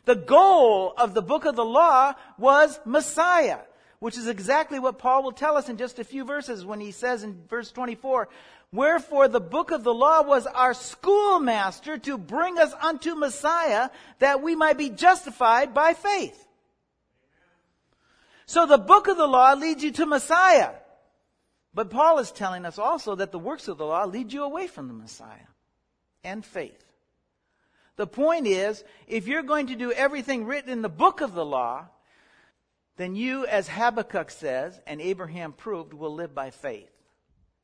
The 0.06 0.16
goal 0.16 0.94
of 0.98 1.14
the 1.14 1.22
book 1.22 1.46
of 1.46 1.56
the 1.56 1.66
law 1.66 2.14
was 2.38 2.80
Messiah, 2.86 3.60
which 4.00 4.18
is 4.18 4.28
exactly 4.28 4.80
what 4.80 4.98
Paul 5.00 5.24
will 5.24 5.32
tell 5.32 5.56
us 5.56 5.70
in 5.70 5.78
just 5.78 6.00
a 6.00 6.04
few 6.04 6.26
verses 6.26 6.66
when 6.66 6.80
he 6.80 6.92
says 6.92 7.24
in 7.24 7.44
verse 7.48 7.72
24, 7.72 8.28
Wherefore 8.72 9.28
the 9.28 9.40
book 9.40 9.72
of 9.72 9.84
the 9.84 9.94
law 9.94 10.24
was 10.24 10.48
our 10.48 10.74
schoolmaster 10.74 11.98
to 12.00 12.18
bring 12.18 12.58
us 12.58 12.74
unto 12.82 13.16
Messiah 13.16 13.90
that 14.20 14.42
we 14.42 14.56
might 14.56 14.78
be 14.78 14.90
justified 14.90 15.74
by 15.74 15.94
faith. 15.94 16.42
So 18.48 18.66
the 18.66 18.78
book 18.78 19.08
of 19.08 19.18
the 19.18 19.28
law 19.28 19.54
leads 19.54 19.84
you 19.84 19.92
to 19.94 20.06
Messiah. 20.06 20.72
But 21.76 21.90
Paul 21.90 22.20
is 22.20 22.32
telling 22.32 22.66
us 22.66 22.80
also 22.80 23.16
that 23.16 23.34
the 23.34 23.38
works 23.38 23.68
of 23.68 23.78
the 23.78 23.86
law 23.86 24.06
lead 24.06 24.32
you 24.32 24.44
away 24.44 24.66
from 24.66 24.88
the 24.88 24.94
Messiah 24.94 25.50
and 26.24 26.44
faith. 26.44 26.82
The 27.98 28.08
point 28.08 28.48
is, 28.48 28.84
if 29.08 29.28
you're 29.28 29.44
going 29.44 29.68
to 29.68 29.76
do 29.76 29.92
everything 29.92 30.46
written 30.46 30.70
in 30.70 30.82
the 30.82 30.90
book 30.90 31.20
of 31.20 31.34
the 31.34 31.46
law, 31.46 31.88
then 32.96 33.16
you, 33.16 33.46
as 33.46 33.68
Habakkuk 33.68 34.32
says, 34.32 34.80
and 34.88 35.02
Abraham 35.02 35.52
proved, 35.52 35.94
will 35.94 36.14
live 36.14 36.34
by 36.34 36.50
faith. 36.50 36.90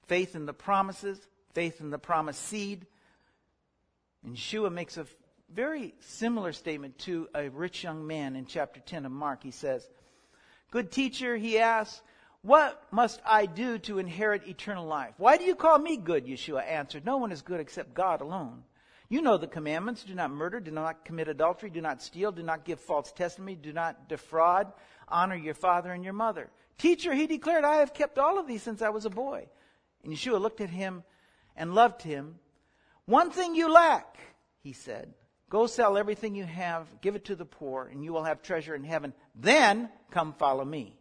Faith 0.08 0.36
in 0.36 0.46
the 0.46 0.54
promises, 0.54 1.20
faith 1.54 1.80
in 1.80 1.90
the 1.90 1.98
promised 1.98 2.42
seed. 2.42 2.86
Yeshua 4.28 4.72
makes 4.72 4.98
a 4.98 5.06
very 5.54 5.94
similar 6.00 6.52
statement 6.52 7.00
to 7.00 7.30
a 7.34 7.50
rich 7.50 7.84
young 7.84 8.06
man 8.06 8.36
in 8.36 8.46
chapter 8.46 8.82
10 8.82 9.06
of 9.06 9.12
Mark. 9.12 9.42
He 9.42 9.52
says, 9.52 9.90
Good 10.70 10.92
teacher, 10.92 11.38
he 11.38 11.60
asks, 11.60 12.02
what 12.44 12.82
must 12.92 13.22
I 13.26 13.46
do 13.46 13.78
to 13.80 14.00
inherit 14.00 14.48
eternal 14.48 14.86
life? 14.86 15.14
Why 15.18 15.38
do 15.38 15.44
you 15.44 15.56
call 15.56 15.78
me 15.78 15.98
good? 15.98 16.26
Yeshua 16.26 16.66
answered, 16.68 17.06
No 17.06 17.18
one 17.18 17.32
is 17.32 17.42
good 17.42 17.60
except 17.60 17.94
God 17.94 18.22
alone. 18.22 18.64
You 19.10 19.22
know 19.22 19.38
the 19.38 19.46
commandments 19.46 20.04
do 20.04 20.16
not 20.16 20.32
murder, 20.32 20.60
do 20.60 20.72
not 20.72 21.06
commit 21.06 21.28
adultery, 21.28 21.70
do 21.70 21.82
not 21.82 22.02
steal, 22.02 22.32
do 22.32 22.44
not 22.44 22.66
give 22.66 22.80
false 22.80 23.12
testimony, 23.12 23.56
do 23.56 23.74
not 23.74 24.08
defraud, 24.08 24.72
honor 25.08 25.36
your 25.36 25.54
father 25.54 25.92
and 25.92 26.04
your 26.04 26.14
mother. 26.14 26.50
Teacher, 26.78 27.14
he 27.14 27.28
declared, 27.28 27.66
I 27.66 27.76
have 27.78 27.94
kept 27.94 28.18
all 28.18 28.40
of 28.40 28.48
these 28.48 28.64
since 28.64 28.82
I 28.82 28.90
was 28.90 29.06
a 29.06 29.10
boy. 29.10 29.48
And 30.04 30.14
Yeshua 30.14 30.42
looked 30.42 30.62
at 30.62 30.70
him 30.70 31.04
and 31.56 31.76
loved 31.76 32.02
him. 32.02 32.40
One 33.06 33.30
thing 33.30 33.54
you 33.54 33.72
lack, 33.72 34.18
he 34.64 34.74
said. 34.74 35.14
Go 35.50 35.68
sell 35.68 35.98
everything 35.98 36.34
you 36.34 36.46
have, 36.46 36.88
give 37.02 37.16
it 37.16 37.26
to 37.26 37.36
the 37.36 37.46
poor, 37.46 37.86
and 37.92 38.04
you 38.04 38.14
will 38.14 38.24
have 38.24 38.42
treasure 38.42 38.74
in 38.74 38.86
heaven. 38.86 39.14
Then 39.36 39.90
come 40.10 40.34
follow 40.34 40.64
me. 40.64 40.96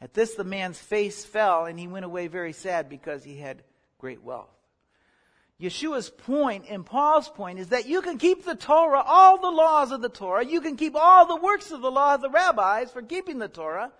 At 0.00 0.14
this, 0.14 0.34
the 0.34 0.44
man's 0.44 0.78
face 0.78 1.24
fell, 1.24 1.66
and 1.66 1.78
he 1.78 1.88
went 1.88 2.04
away 2.04 2.28
very 2.28 2.52
sad 2.52 2.88
because 2.88 3.24
he 3.24 3.36
had 3.36 3.62
great 3.98 4.22
wealth. 4.22 4.48
Yeshua's 5.60 6.08
point 6.08 6.66
and 6.68 6.86
Paul's 6.86 7.28
point 7.28 7.58
is 7.58 7.70
that 7.70 7.88
you 7.88 8.00
can 8.00 8.16
keep 8.16 8.44
the 8.44 8.54
Torah, 8.54 9.02
all 9.04 9.40
the 9.40 9.50
laws 9.50 9.90
of 9.90 10.00
the 10.00 10.08
Torah. 10.08 10.44
You 10.44 10.60
can 10.60 10.76
keep 10.76 10.94
all 10.94 11.26
the 11.26 11.34
works 11.34 11.72
of 11.72 11.80
the 11.80 11.90
law 11.90 12.14
of 12.14 12.20
the 12.20 12.30
rabbis 12.30 12.92
for 12.92 13.02
keeping 13.02 13.40
the 13.40 13.48
Torah. 13.48 13.90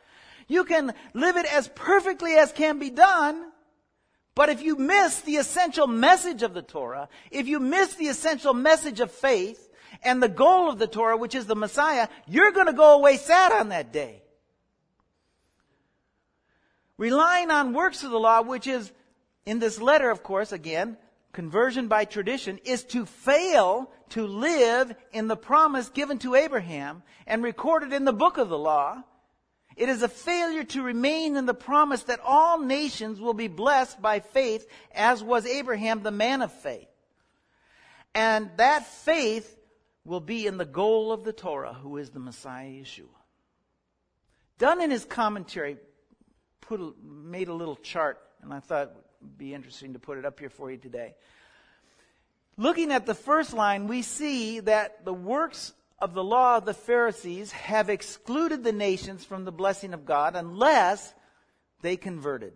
You 0.47 0.65
can 0.65 0.95
live 1.15 1.37
it 1.37 1.53
as 1.53 1.69
perfectly 1.75 2.35
as 2.35 2.53
can 2.53 2.79
be 2.79 2.91
done. 2.91 3.51
But 4.37 4.51
if 4.51 4.63
you 4.63 4.77
miss 4.77 5.23
the 5.23 5.37
essential 5.37 5.89
message 5.89 6.45
of 6.45 6.55
the 6.55 6.63
Torah, 6.63 7.09
if 7.33 7.49
you 7.49 7.59
miss 7.59 7.95
the 7.95 8.07
essential 8.07 8.55
message 8.55 9.01
of 9.01 9.11
faith 9.11 9.69
and 10.05 10.23
the 10.23 10.29
goal 10.29 10.71
of 10.71 10.79
the 10.79 10.87
Torah, 10.87 11.17
which 11.17 11.35
is 11.35 11.47
the 11.47 11.57
Messiah, 11.57 12.07
you're 12.29 12.53
going 12.53 12.67
to 12.67 12.73
go 12.73 12.95
away 12.95 13.17
sad 13.17 13.51
on 13.51 13.71
that 13.71 13.93
day. 13.93 14.23
Relying 16.99 17.53
on 17.53 17.73
works 17.73 18.03
of 18.03 18.11
the 18.11 18.19
law, 18.19 18.43
which 18.43 18.67
is 18.67 18.93
in 19.47 19.61
this 19.61 19.81
letter, 19.81 20.11
of 20.11 20.23
course, 20.23 20.53
again, 20.53 20.99
conversion 21.33 21.87
by 21.87 22.05
tradition, 22.05 22.59
is 22.65 22.85
to 22.85 23.07
fail 23.07 23.91
to 24.11 24.27
live 24.27 24.95
in 25.13 25.29
the 25.29 25.37
promise 25.37 25.89
given 25.89 26.19
to 26.19 26.35
Abraham 26.35 27.03
and 27.27 27.43
recorded 27.43 27.93
in 27.93 28.05
the 28.05 28.13
book 28.13 28.37
of 28.37 28.49
the 28.49 28.59
law. 28.59 29.03
It 29.77 29.89
is 29.89 30.03
a 30.03 30.09
failure 30.09 30.65
to 30.65 30.83
remain 30.83 31.37
in 31.37 31.47
the 31.47 31.55
promise 31.55 32.03
that 32.05 32.19
all 32.25 32.59
nations 32.59 33.21
will 33.21 33.33
be 33.33 33.47
blessed 33.47 34.03
by 34.03 34.19
faith, 34.19 34.67
as 34.93 35.23
was 35.23 35.47
Abraham, 35.47 36.03
the 36.03 36.11
man 36.11 36.43
of 36.43 36.53
faith. 36.53 36.89
And 38.13 38.51
that 38.57 38.87
faith 38.87 39.57
will 40.05 40.21
be 40.21 40.49
in 40.49 40.57
the 40.57 40.65
goal 40.65 41.13
of 41.13 41.23
the 41.23 41.33
Torah, 41.33 41.75
who 41.75 41.97
is 41.99 42.11
the 42.11 42.19
Messiah 42.19 42.67
Yeshua. 42.67 43.07
Dunn 44.59 44.81
in 44.81 44.91
his 44.91 45.05
commentary 45.05 45.77
put 46.69 46.81
a, 46.81 46.93
made 47.03 47.49
a 47.49 47.55
little 47.55 47.77
chart, 47.77 48.21
and 48.43 48.53
I 48.53 48.61
thought 48.61 48.89
it 48.89 48.97
would 49.23 49.39
be 49.39 49.55
interesting 49.55 49.95
to 49.95 49.99
put 49.99 50.19
it 50.19 50.27
up 50.27 50.39
here 50.39 50.51
for 50.51 50.71
you 50.71 50.77
today. 50.77 51.15
Looking 52.59 52.93
at 52.93 53.07
the 53.07 53.15
first 53.15 53.55
line, 53.55 53.87
we 53.87 54.03
see 54.03 54.61
that 54.61 55.05
the 55.07 55.15
works 55.15 55.73
of 55.99 56.13
the 56.13 56.23
law 56.23 56.59
of 56.59 56.67
the 56.67 56.75
Pharisees 56.75 57.53
have 57.53 57.89
excluded 57.89 58.63
the 58.63 58.73
nations 58.73 59.25
from 59.25 59.45
the 59.45 59.53
blessing 59.53 59.95
of 59.95 60.05
God 60.05 60.37
unless 60.37 61.15
they 61.81 61.97
converted 61.97 62.53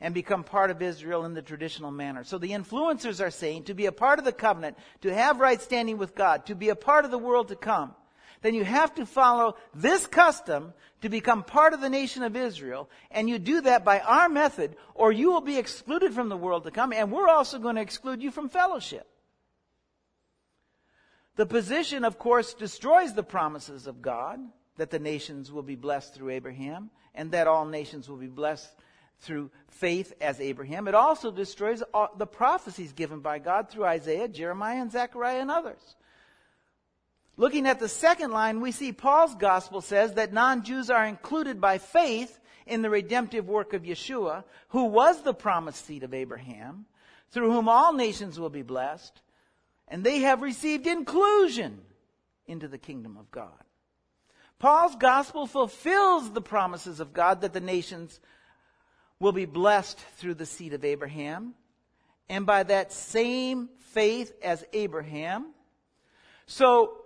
and 0.00 0.14
become 0.14 0.44
part 0.44 0.70
of 0.70 0.80
Israel 0.80 1.24
in 1.24 1.34
the 1.34 1.42
traditional 1.42 1.90
manner. 1.90 2.22
So 2.22 2.38
the 2.38 2.52
influencers 2.52 3.24
are 3.24 3.32
saying 3.32 3.64
to 3.64 3.74
be 3.74 3.86
a 3.86 3.92
part 3.92 4.20
of 4.20 4.24
the 4.24 4.32
covenant, 4.32 4.78
to 5.00 5.12
have 5.12 5.40
right 5.40 5.60
standing 5.60 5.98
with 5.98 6.14
God, 6.14 6.46
to 6.46 6.54
be 6.54 6.68
a 6.68 6.76
part 6.76 7.04
of 7.04 7.10
the 7.10 7.18
world 7.18 7.48
to 7.48 7.56
come, 7.56 7.96
then 8.42 8.54
you 8.54 8.64
have 8.64 8.94
to 8.96 9.06
follow 9.06 9.56
this 9.74 10.06
custom 10.06 10.72
to 11.02 11.08
become 11.08 11.42
part 11.42 11.74
of 11.74 11.80
the 11.80 11.90
nation 11.90 12.22
of 12.22 12.36
Israel. 12.36 12.88
And 13.10 13.28
you 13.28 13.38
do 13.38 13.60
that 13.62 13.84
by 13.84 14.00
our 14.00 14.28
method, 14.28 14.76
or 14.94 15.12
you 15.12 15.30
will 15.30 15.40
be 15.40 15.58
excluded 15.58 16.12
from 16.12 16.28
the 16.28 16.36
world 16.36 16.64
to 16.64 16.70
come, 16.70 16.92
and 16.92 17.12
we're 17.12 17.28
also 17.28 17.58
going 17.58 17.76
to 17.76 17.82
exclude 17.82 18.22
you 18.22 18.30
from 18.30 18.48
fellowship. 18.48 19.06
The 21.36 21.46
position, 21.46 22.04
of 22.04 22.18
course, 22.18 22.54
destroys 22.54 23.14
the 23.14 23.22
promises 23.22 23.86
of 23.86 24.02
God 24.02 24.40
that 24.76 24.90
the 24.90 24.98
nations 24.98 25.52
will 25.52 25.62
be 25.62 25.76
blessed 25.76 26.14
through 26.14 26.30
Abraham 26.30 26.90
and 27.14 27.30
that 27.30 27.46
all 27.46 27.64
nations 27.64 28.08
will 28.08 28.16
be 28.16 28.26
blessed 28.26 28.68
through 29.20 29.50
faith 29.68 30.12
as 30.20 30.40
Abraham. 30.40 30.88
It 30.88 30.94
also 30.94 31.30
destroys 31.30 31.82
the 32.16 32.26
prophecies 32.26 32.92
given 32.92 33.20
by 33.20 33.38
God 33.38 33.70
through 33.70 33.84
Isaiah, 33.84 34.28
Jeremiah, 34.28 34.80
and 34.80 34.90
Zechariah 34.90 35.40
and 35.40 35.50
others. 35.50 35.96
Looking 37.38 37.68
at 37.68 37.78
the 37.78 37.88
second 37.88 38.32
line, 38.32 38.60
we 38.60 38.72
see 38.72 38.92
Paul's 38.92 39.36
gospel 39.36 39.80
says 39.80 40.14
that 40.14 40.32
non-Jews 40.32 40.90
are 40.90 41.06
included 41.06 41.60
by 41.60 41.78
faith 41.78 42.40
in 42.66 42.82
the 42.82 42.90
redemptive 42.90 43.48
work 43.48 43.72
of 43.74 43.84
Yeshua, 43.84 44.42
who 44.70 44.86
was 44.86 45.22
the 45.22 45.32
promised 45.32 45.86
seed 45.86 46.02
of 46.02 46.12
Abraham, 46.12 46.86
through 47.30 47.52
whom 47.52 47.68
all 47.68 47.92
nations 47.92 48.40
will 48.40 48.50
be 48.50 48.62
blessed, 48.62 49.22
and 49.86 50.02
they 50.02 50.18
have 50.18 50.42
received 50.42 50.88
inclusion 50.88 51.80
into 52.48 52.66
the 52.66 52.76
kingdom 52.76 53.16
of 53.16 53.30
God. 53.30 53.52
Paul's 54.58 54.96
gospel 54.96 55.46
fulfills 55.46 56.32
the 56.32 56.40
promises 56.40 56.98
of 56.98 57.12
God 57.12 57.42
that 57.42 57.52
the 57.52 57.60
nations 57.60 58.18
will 59.20 59.30
be 59.30 59.44
blessed 59.44 60.00
through 60.16 60.34
the 60.34 60.44
seed 60.44 60.72
of 60.72 60.84
Abraham, 60.84 61.54
and 62.28 62.44
by 62.44 62.64
that 62.64 62.92
same 62.92 63.68
faith 63.78 64.32
as 64.42 64.64
Abraham. 64.72 65.46
So, 66.46 66.97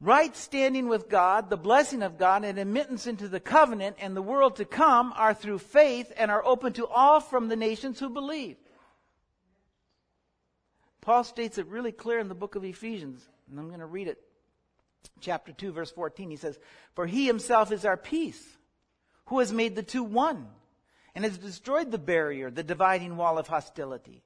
right 0.00 0.34
standing 0.34 0.88
with 0.88 1.08
God, 1.08 1.50
the 1.50 1.56
blessing 1.56 2.02
of 2.02 2.18
God, 2.18 2.44
and 2.44 2.58
admittance 2.58 3.06
into 3.06 3.28
the 3.28 3.40
covenant 3.40 3.96
and 4.00 4.16
the 4.16 4.22
world 4.22 4.56
to 4.56 4.64
come 4.64 5.12
are 5.14 5.34
through 5.34 5.58
faith 5.58 6.12
and 6.16 6.30
are 6.30 6.44
open 6.44 6.72
to 6.74 6.86
all 6.86 7.20
from 7.20 7.48
the 7.48 7.56
nations 7.56 8.00
who 8.00 8.08
believe. 8.08 8.56
Paul 11.02 11.24
states 11.24 11.58
it 11.58 11.66
really 11.66 11.92
clear 11.92 12.18
in 12.18 12.28
the 12.28 12.34
book 12.34 12.54
of 12.54 12.64
Ephesians, 12.64 13.26
and 13.50 13.58
I'm 13.58 13.68
going 13.68 13.80
to 13.80 13.86
read 13.86 14.08
it. 14.08 14.18
Chapter 15.20 15.52
2, 15.52 15.72
verse 15.72 15.90
14, 15.90 16.30
he 16.30 16.36
says, 16.36 16.58
For 16.94 17.06
he 17.06 17.26
himself 17.26 17.72
is 17.72 17.84
our 17.84 17.96
peace, 17.96 18.42
who 19.26 19.38
has 19.38 19.52
made 19.52 19.76
the 19.76 19.82
two 19.82 20.02
one, 20.02 20.46
and 21.14 21.24
has 21.24 21.38
destroyed 21.38 21.90
the 21.90 21.98
barrier, 21.98 22.50
the 22.50 22.62
dividing 22.62 23.16
wall 23.16 23.38
of 23.38 23.48
hostility, 23.48 24.22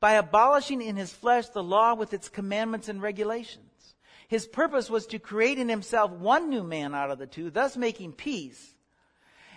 by 0.00 0.12
abolishing 0.12 0.82
in 0.82 0.96
his 0.96 1.12
flesh 1.12 1.48
the 1.48 1.62
law 1.62 1.94
with 1.94 2.12
its 2.12 2.28
commandments 2.28 2.88
and 2.88 3.00
regulations 3.00 3.93
his 4.34 4.48
purpose 4.48 4.90
was 4.90 5.06
to 5.06 5.20
create 5.20 5.60
in 5.60 5.68
himself 5.68 6.10
one 6.10 6.50
new 6.50 6.64
man 6.64 6.92
out 6.92 7.08
of 7.08 7.20
the 7.20 7.26
two, 7.26 7.50
thus 7.50 7.76
making 7.76 8.12
peace. 8.12 8.74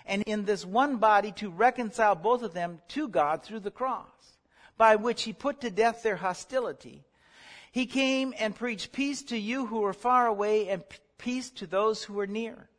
And 0.05 0.21
in 0.27 0.45
this 0.45 0.63
one 0.63 0.97
body 0.97 1.31
to 1.37 1.49
reconcile 1.49 2.13
both 2.13 2.43
of 2.43 2.53
them 2.53 2.79
to 2.89 3.07
God 3.07 3.41
through 3.41 3.61
the 3.61 3.71
cross, 3.71 4.37
by 4.77 4.95
which 4.95 5.23
he 5.23 5.33
put 5.33 5.61
to 5.61 5.71
death 5.71 6.03
their 6.03 6.17
hostility. 6.17 7.03
He 7.71 7.87
came 7.87 8.35
and 8.37 8.55
preached 8.55 8.91
peace 8.91 9.23
to 9.23 9.37
you 9.37 9.65
who 9.65 9.83
are 9.83 9.93
far 9.93 10.27
away 10.27 10.69
and 10.69 10.83
peace 11.17 11.49
to 11.53 11.65
those 11.65 12.03
who 12.03 12.19
are 12.19 12.27
near. 12.27 12.69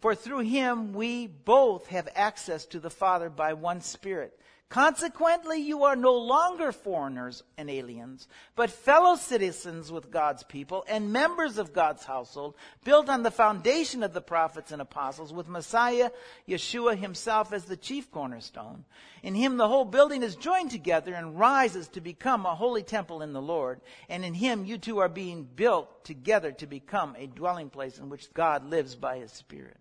For 0.00 0.16
through 0.16 0.40
him 0.40 0.92
we 0.92 1.28
both 1.28 1.86
have 1.86 2.08
access 2.16 2.66
to 2.66 2.80
the 2.80 2.90
Father 2.90 3.30
by 3.30 3.52
one 3.52 3.80
Spirit. 3.80 4.36
Consequently, 4.70 5.62
you 5.62 5.84
are 5.84 5.96
no 5.96 6.12
longer 6.14 6.72
foreigners 6.72 7.42
and 7.56 7.70
aliens, 7.70 8.28
but 8.54 8.68
fellow 8.68 9.16
citizens 9.16 9.90
with 9.90 10.10
God's 10.10 10.42
people 10.42 10.84
and 10.86 11.10
members 11.10 11.56
of 11.56 11.72
God's 11.72 12.04
household, 12.04 12.54
built 12.84 13.08
on 13.08 13.22
the 13.22 13.30
foundation 13.30 14.02
of 14.02 14.12
the 14.12 14.20
prophets 14.20 14.70
and 14.70 14.82
apostles, 14.82 15.32
with 15.32 15.48
Messiah, 15.48 16.10
Yeshua 16.46 16.98
himself 16.98 17.54
as 17.54 17.64
the 17.64 17.78
chief 17.78 18.10
cornerstone. 18.10 18.84
In 19.22 19.34
him 19.34 19.56
the 19.56 19.68
whole 19.68 19.86
building 19.86 20.22
is 20.22 20.36
joined 20.36 20.70
together 20.70 21.14
and 21.14 21.38
rises 21.38 21.88
to 21.88 22.02
become 22.02 22.44
a 22.44 22.54
holy 22.54 22.82
temple 22.82 23.22
in 23.22 23.32
the 23.32 23.40
Lord. 23.40 23.80
And 24.10 24.22
in 24.22 24.34
him 24.34 24.66
you 24.66 24.76
two 24.76 24.98
are 24.98 25.08
being 25.08 25.44
built 25.44 26.04
together 26.04 26.52
to 26.52 26.66
become 26.66 27.16
a 27.18 27.26
dwelling 27.26 27.70
place 27.70 27.98
in 27.98 28.10
which 28.10 28.34
God 28.34 28.68
lives 28.68 28.94
by 28.94 29.16
his 29.16 29.32
Spirit. 29.32 29.78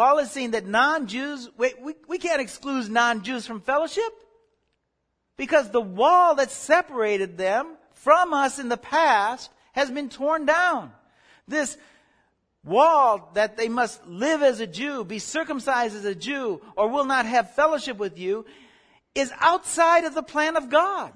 Paul 0.00 0.20
is 0.20 0.30
saying 0.30 0.52
that 0.52 0.66
non-Jews, 0.66 1.50
we, 1.58 1.74
we, 1.78 1.94
we 2.08 2.16
can't 2.16 2.40
exclude 2.40 2.90
non-Jews 2.90 3.46
from 3.46 3.60
fellowship 3.60 4.10
because 5.36 5.70
the 5.70 5.80
wall 5.82 6.36
that 6.36 6.50
separated 6.50 7.36
them 7.36 7.76
from 7.92 8.32
us 8.32 8.58
in 8.58 8.70
the 8.70 8.78
past 8.78 9.50
has 9.72 9.90
been 9.90 10.08
torn 10.08 10.46
down. 10.46 10.90
This 11.46 11.76
wall 12.64 13.30
that 13.34 13.58
they 13.58 13.68
must 13.68 14.06
live 14.06 14.40
as 14.40 14.60
a 14.60 14.66
Jew, 14.66 15.04
be 15.04 15.18
circumcised 15.18 15.94
as 15.94 16.06
a 16.06 16.14
Jew, 16.14 16.62
or 16.78 16.88
will 16.88 17.04
not 17.04 17.26
have 17.26 17.54
fellowship 17.54 17.98
with 17.98 18.18
you 18.18 18.46
is 19.14 19.30
outside 19.38 20.04
of 20.04 20.14
the 20.14 20.22
plan 20.22 20.56
of 20.56 20.70
God. 20.70 21.12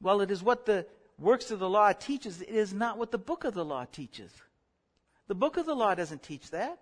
Well, 0.00 0.22
it 0.22 0.30
is 0.30 0.42
what 0.42 0.64
the 0.64 0.86
works 1.18 1.50
of 1.50 1.58
the 1.58 1.68
law 1.68 1.92
teaches, 1.92 2.40
it 2.40 2.48
is 2.48 2.72
not 2.72 2.96
what 2.96 3.10
the 3.10 3.18
book 3.18 3.44
of 3.44 3.52
the 3.52 3.66
law 3.66 3.84
teaches. 3.84 4.32
The 5.28 5.34
book 5.34 5.56
of 5.56 5.66
the 5.66 5.74
law 5.74 5.94
doesn't 5.94 6.22
teach 6.22 6.50
that. 6.50 6.78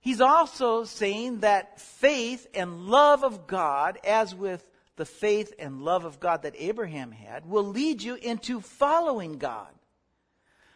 He's 0.00 0.20
also 0.20 0.82
saying 0.82 1.40
that 1.40 1.80
faith 1.80 2.48
and 2.54 2.86
love 2.86 3.22
of 3.22 3.46
God, 3.46 3.98
as 4.02 4.34
with 4.34 4.66
the 4.96 5.04
faith 5.04 5.54
and 5.58 5.82
love 5.82 6.04
of 6.04 6.18
God 6.18 6.42
that 6.42 6.56
Abraham 6.58 7.12
had, 7.12 7.46
will 7.46 7.64
lead 7.64 8.02
you 8.02 8.16
into 8.16 8.60
following 8.60 9.38
God. 9.38 9.68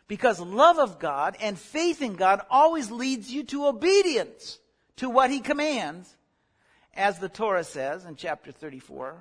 Because 0.07 0.39
love 0.39 0.79
of 0.79 1.01
God 1.01 1.37
and 1.41 1.59
faith 1.59 2.01
in 2.03 2.15
God 2.15 2.41
always 2.49 2.91
leads 2.91 3.33
you 3.33 3.43
to 3.45 3.67
obedience 3.67 4.61
to 4.97 5.11
what 5.11 5.31
he 5.31 5.41
commands, 5.41 6.17
as 6.95 7.19
the 7.19 7.29
Torah 7.29 7.65
says 7.65 8.05
in 8.05 8.15
chapter 8.15 8.53
34. 8.53 9.17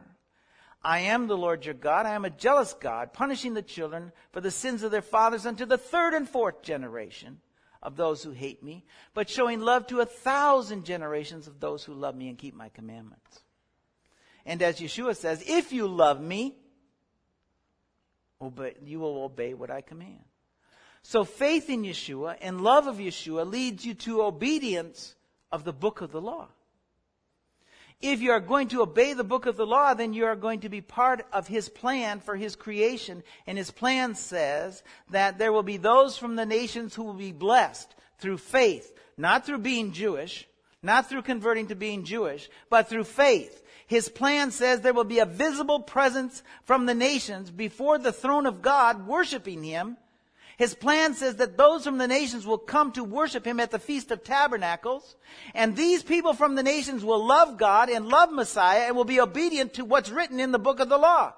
I 0.86 1.00
am 1.00 1.25
the 1.25 1.36
Lord 1.36 1.65
your 1.65 1.74
God. 1.74 2.06
I 2.06 2.13
am 2.13 2.25
a 2.25 2.30
jealous 2.30 2.75
God, 2.80 3.12
punishing 3.12 3.56
the 3.56 3.63
children 3.63 4.12
for 4.32 4.39
the 4.39 4.51
sins 4.51 4.84
of 4.84 4.92
their 4.92 5.01
fathers 5.01 5.48
unto 5.48 5.65
the 5.65 5.80
third 5.80 6.13
and 6.13 6.30
fourth 6.30 6.62
generation 6.62 7.39
of 7.82 7.96
those 7.96 8.22
who 8.22 8.30
hate 8.30 8.62
me, 8.62 8.86
but 9.15 9.27
showing 9.27 9.62
love 9.62 9.88
to 9.88 10.01
a 10.01 10.06
thousand 10.06 10.86
generations 10.86 11.48
of 11.48 11.60
those 11.60 11.84
who 11.84 11.96
love 11.96 12.15
me 12.15 12.30
and 12.30 12.38
keep 12.38 12.54
my 12.54 12.70
commandments. 12.70 13.42
And 14.46 14.62
as 14.62 14.80
Yeshua 14.80 15.15
says, 15.15 15.44
if 15.48 15.74
you 15.74 15.88
love 15.88 16.22
me, 16.22 16.56
obey, 18.39 18.75
you 18.84 19.00
will 19.00 19.24
obey 19.24 19.56
what 19.56 19.72
I 19.72 19.82
command. 19.82 20.24
So 21.01 21.24
faith 21.24 21.68
in 21.68 21.82
Yeshua 21.82 22.38
and 22.42 22.62
love 22.62 22.86
of 22.86 22.98
Yeshua 22.98 23.50
leads 23.50 23.84
you 23.84 23.96
to 23.96 24.22
obedience 24.22 25.15
of 25.51 25.63
the 25.63 25.74
book 25.74 26.01
of 26.01 26.12
the 26.12 26.22
law. 26.22 26.50
If 28.07 28.21
you 28.21 28.33
are 28.33 28.39
going 28.39 28.67
to 28.67 28.83
obey 28.83 29.13
the 29.13 29.24
book 29.24 29.47
of 29.47 29.57
the 29.57 29.65
law, 29.65 29.95
then 29.95 30.13
you 30.13 30.25
are 30.25 30.35
going 30.35 30.59
to 30.59 30.69
be 30.69 30.79
part 30.79 31.25
of 31.33 31.47
his 31.47 31.69
plan 31.69 32.19
for 32.19 32.35
his 32.35 32.55
creation. 32.55 33.24
And 33.47 33.57
his 33.57 33.71
plan 33.71 34.13
says 34.13 34.83
that 35.09 35.39
there 35.39 35.51
will 35.51 35.63
be 35.63 35.77
those 35.77 36.15
from 36.15 36.35
the 36.35 36.45
nations 36.45 36.93
who 36.93 37.01
will 37.01 37.15
be 37.15 37.31
blessed 37.31 37.95
through 38.19 38.38
faith, 38.38 38.93
not 39.17 39.43
through 39.43 39.57
being 39.57 39.91
Jewish, 39.91 40.47
not 40.83 41.09
through 41.09 41.24
converting 41.24 41.65
to 41.69 41.75
being 41.75 42.03
Jewish, 42.03 42.47
but 42.69 42.89
through 42.89 43.05
faith. 43.05 43.63
His 43.88 44.07
plan 44.07 44.51
says 44.51 44.81
there 44.81 44.93
will 44.93 45.03
be 45.03 45.17
a 45.17 45.25
visible 45.25 45.79
presence 45.79 46.43
from 46.63 46.85
the 46.85 46.93
nations 46.93 47.50
before 47.50 47.97
the 47.97 48.13
throne 48.13 48.45
of 48.45 48.62
God 48.62 49.07
worshiping 49.07 49.63
him 49.63 49.97
his 50.57 50.74
plan 50.74 51.13
says 51.13 51.35
that 51.38 51.57
those 51.57 51.83
from 51.83 51.97
the 51.97 52.07
nations 52.07 52.47
will 52.47 52.57
come 52.57 52.93
to 52.93 53.03
worship 53.03 53.45
him 53.45 53.59
at 53.59 53.71
the 53.71 53.79
Feast 53.79 54.09
of 54.12 54.24
Tabernacles. 54.24 55.15
And 55.53 55.75
these 55.75 56.01
people 56.01 56.33
from 56.33 56.55
the 56.55 56.63
nations 56.63 57.03
will 57.03 57.25
love 57.25 57.57
God 57.57 57.89
and 57.89 58.07
love 58.07 58.31
Messiah 58.31 58.83
and 58.88 58.95
will 58.95 59.03
be 59.03 59.19
obedient 59.19 59.74
to 59.74 59.85
what's 59.85 60.09
written 60.09 60.39
in 60.39 60.51
the 60.51 60.59
book 60.59 60.79
of 60.79 60.88
the 60.88 60.97
law. 60.97 61.33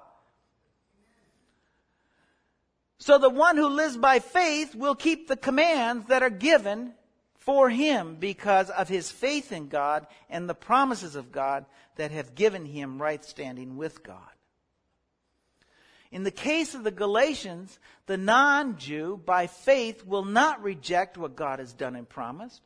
So 2.98 3.18
the 3.18 3.30
one 3.30 3.56
who 3.56 3.68
lives 3.68 3.96
by 3.96 4.20
faith 4.20 4.74
will 4.74 4.94
keep 4.94 5.26
the 5.26 5.36
commands 5.36 6.06
that 6.06 6.22
are 6.22 6.30
given 6.30 6.94
for 7.34 7.70
him 7.70 8.16
because 8.20 8.70
of 8.70 8.88
his 8.88 9.10
faith 9.10 9.50
in 9.50 9.68
God 9.68 10.06
and 10.28 10.48
the 10.48 10.54
promises 10.54 11.16
of 11.16 11.32
God 11.32 11.64
that 11.96 12.10
have 12.10 12.34
given 12.34 12.64
him 12.64 13.00
right 13.00 13.24
standing 13.24 13.76
with 13.76 14.02
God. 14.02 14.18
In 16.10 16.22
the 16.22 16.30
case 16.30 16.74
of 16.74 16.84
the 16.84 16.90
Galatians, 16.90 17.78
the 18.06 18.16
non 18.16 18.78
Jew, 18.78 19.20
by 19.24 19.46
faith, 19.46 20.06
will 20.06 20.24
not 20.24 20.62
reject 20.62 21.18
what 21.18 21.36
God 21.36 21.58
has 21.58 21.72
done 21.72 21.96
and 21.96 22.08
promised. 22.08 22.62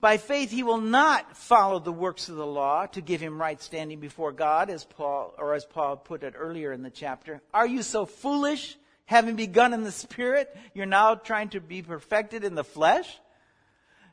By 0.00 0.18
faith, 0.18 0.50
he 0.50 0.62
will 0.62 0.82
not 0.82 1.36
follow 1.36 1.78
the 1.78 1.92
works 1.92 2.28
of 2.28 2.36
the 2.36 2.46
law 2.46 2.86
to 2.88 3.00
give 3.00 3.20
him 3.20 3.40
right 3.40 3.60
standing 3.60 4.00
before 4.00 4.32
God, 4.32 4.68
as 4.68 4.84
Paul, 4.84 5.34
or 5.38 5.54
as 5.54 5.64
Paul 5.64 5.96
put 5.96 6.22
it 6.22 6.34
earlier 6.36 6.72
in 6.72 6.82
the 6.82 6.90
chapter. 6.90 7.40
Are 7.52 7.66
you 7.66 7.82
so 7.82 8.04
foolish? 8.04 8.76
Having 9.06 9.36
begun 9.36 9.72
in 9.72 9.82
the 9.82 9.92
spirit, 9.92 10.54
you're 10.74 10.86
now 10.86 11.14
trying 11.14 11.50
to 11.50 11.60
be 11.60 11.82
perfected 11.82 12.44
in 12.44 12.54
the 12.54 12.64
flesh? 12.64 13.18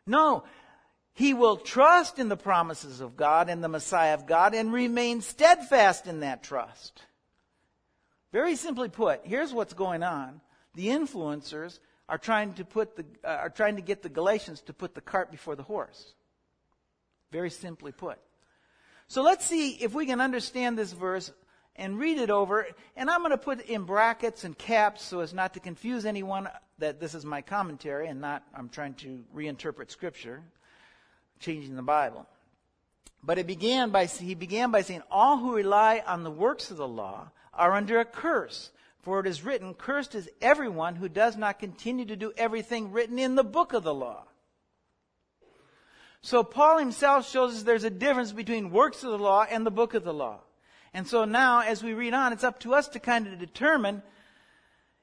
No. 0.08 0.44
He 1.14 1.34
will 1.34 1.58
trust 1.58 2.20
in 2.20 2.30
the 2.30 2.38
promises 2.38 3.02
of 3.02 3.18
God 3.18 3.50
and 3.50 3.64
the 3.64 3.68
Messiah 3.68 4.14
of 4.14 4.26
God 4.26 4.54
and 4.54 4.72
remain 4.74 5.22
steadfast 5.22 6.08
in 6.08 6.22
that 6.22 6.42
trust. 6.42 7.04
Very 8.32 8.56
simply 8.56 8.90
put, 8.90 9.22
here's 9.24 9.54
what's 9.54 9.74
going 9.74 10.04
on. 10.04 10.42
The 10.76 10.88
influencers 10.88 11.80
are 12.08 12.18
trying 12.18 12.54
to 12.56 12.66
put 12.66 12.96
the, 12.96 13.06
uh, 13.24 13.28
are 13.28 13.50
trying 13.50 13.76
to 13.76 13.82
get 13.82 14.04
the 14.04 14.10
Galatians 14.10 14.62
to 14.62 14.74
put 14.74 14.96
the 14.96 15.02
cart 15.02 15.32
before 15.32 15.56
the 15.56 15.64
horse. 15.64 16.14
Very 17.32 17.50
simply 17.50 17.92
put. 17.92 18.20
So 19.08 19.22
let's 19.22 19.46
see 19.46 19.72
if 19.72 19.94
we 19.94 20.06
can 20.06 20.22
understand 20.22 20.78
this 20.78 20.94
verse 20.94 21.32
and 21.76 22.00
read 22.00 22.18
it 22.18 22.30
over. 22.30 22.68
And 22.96 23.10
I'm 23.10 23.20
going 23.20 23.32
to 23.32 23.38
put 23.38 23.62
in 23.62 23.84
brackets 23.84 24.44
and 24.44 24.58
caps 24.58 25.04
so 25.04 25.20
as 25.20 25.34
not 25.34 25.54
to 25.56 25.60
confuse 25.60 26.06
anyone 26.06 26.50
that 26.80 27.00
this 27.00 27.14
is 27.14 27.26
my 27.26 27.42
commentary 27.42 28.08
and 28.08 28.22
not 28.22 28.44
I'm 28.56 28.70
trying 28.70 28.94
to 28.96 29.24
reinterpret 29.36 29.92
scripture, 29.92 30.42
changing 31.40 31.76
the 31.76 31.82
Bible. 31.82 32.26
But 33.24 33.38
it 33.38 33.48
began 33.48 33.90
by, 33.92 34.06
he 34.06 34.36
began 34.36 34.72
by 34.72 34.82
saying, 34.82 35.04
all 35.12 35.38
who 35.38 35.56
rely 35.56 36.04
on 36.06 36.24
the 36.24 36.32
works 36.32 36.72
of 36.72 36.78
the 36.78 36.88
law 36.88 37.30
are 37.54 37.74
under 37.74 38.00
a 38.00 38.06
curse. 38.06 38.72
For 39.02 39.20
it 39.20 39.28
is 39.28 39.44
written, 39.44 39.74
Cursed 39.74 40.16
is 40.16 40.30
everyone 40.42 40.96
who 40.96 41.10
does 41.10 41.36
not 41.36 41.60
continue 41.60 42.06
to 42.06 42.16
do 42.16 42.32
everything 42.38 42.92
written 42.92 43.18
in 43.18 43.36
the 43.36 43.44
book 43.44 43.74
of 43.74 43.84
the 43.84 43.94
law. 43.94 44.24
So 46.22 46.44
Paul 46.44 46.78
himself 46.78 47.28
shows 47.28 47.56
us 47.56 47.64
there's 47.64 47.84
a 47.84 47.90
difference 47.90 48.32
between 48.32 48.70
works 48.70 49.04
of 49.04 49.12
the 49.12 49.18
law 49.18 49.44
and 49.50 49.66
the 49.66 49.72
book 49.72 49.96
of 49.96 50.04
the 50.04 50.14
law. 50.14 50.42
And 50.94 51.08
so 51.08 51.26
now, 51.26 51.62
as 51.62 51.82
we 51.84 51.94
read 51.94 52.14
on, 52.14 52.32
it's 52.32 52.44
up 52.44 52.60
to 52.60 52.76
us 52.76 52.90
to 52.90 53.00
kind 53.00 53.26
of 53.26 53.40
determine 53.40 54.04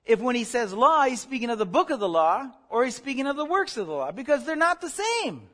if 0.05 0.21
when 0.21 0.37
he 0.37 0.45
says 0.45 0.73
law, 0.73 1.05
he's 1.05 1.21
speaking 1.21 1.51
of 1.51 1.59
the 1.59 1.67
book 1.67 1.91
of 1.91 1.99
the 1.99 2.09
law 2.09 2.51
or 2.71 2.85
he's 2.85 2.95
speaking 2.95 3.27
of 3.27 3.37
the 3.37 3.45
works 3.45 3.77
of 3.77 3.87
the 3.87 3.93
law, 3.93 4.13
because 4.13 4.45
they're 4.45 4.57
not 4.57 4.81
the 4.81 4.91
same. 4.91 5.49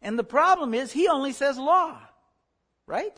And 0.00 0.18
the 0.18 0.24
problem 0.24 0.74
is 0.74 0.90
he 0.90 1.08
only 1.08 1.32
says 1.32 1.58
law, 1.58 1.98
right? 2.86 3.16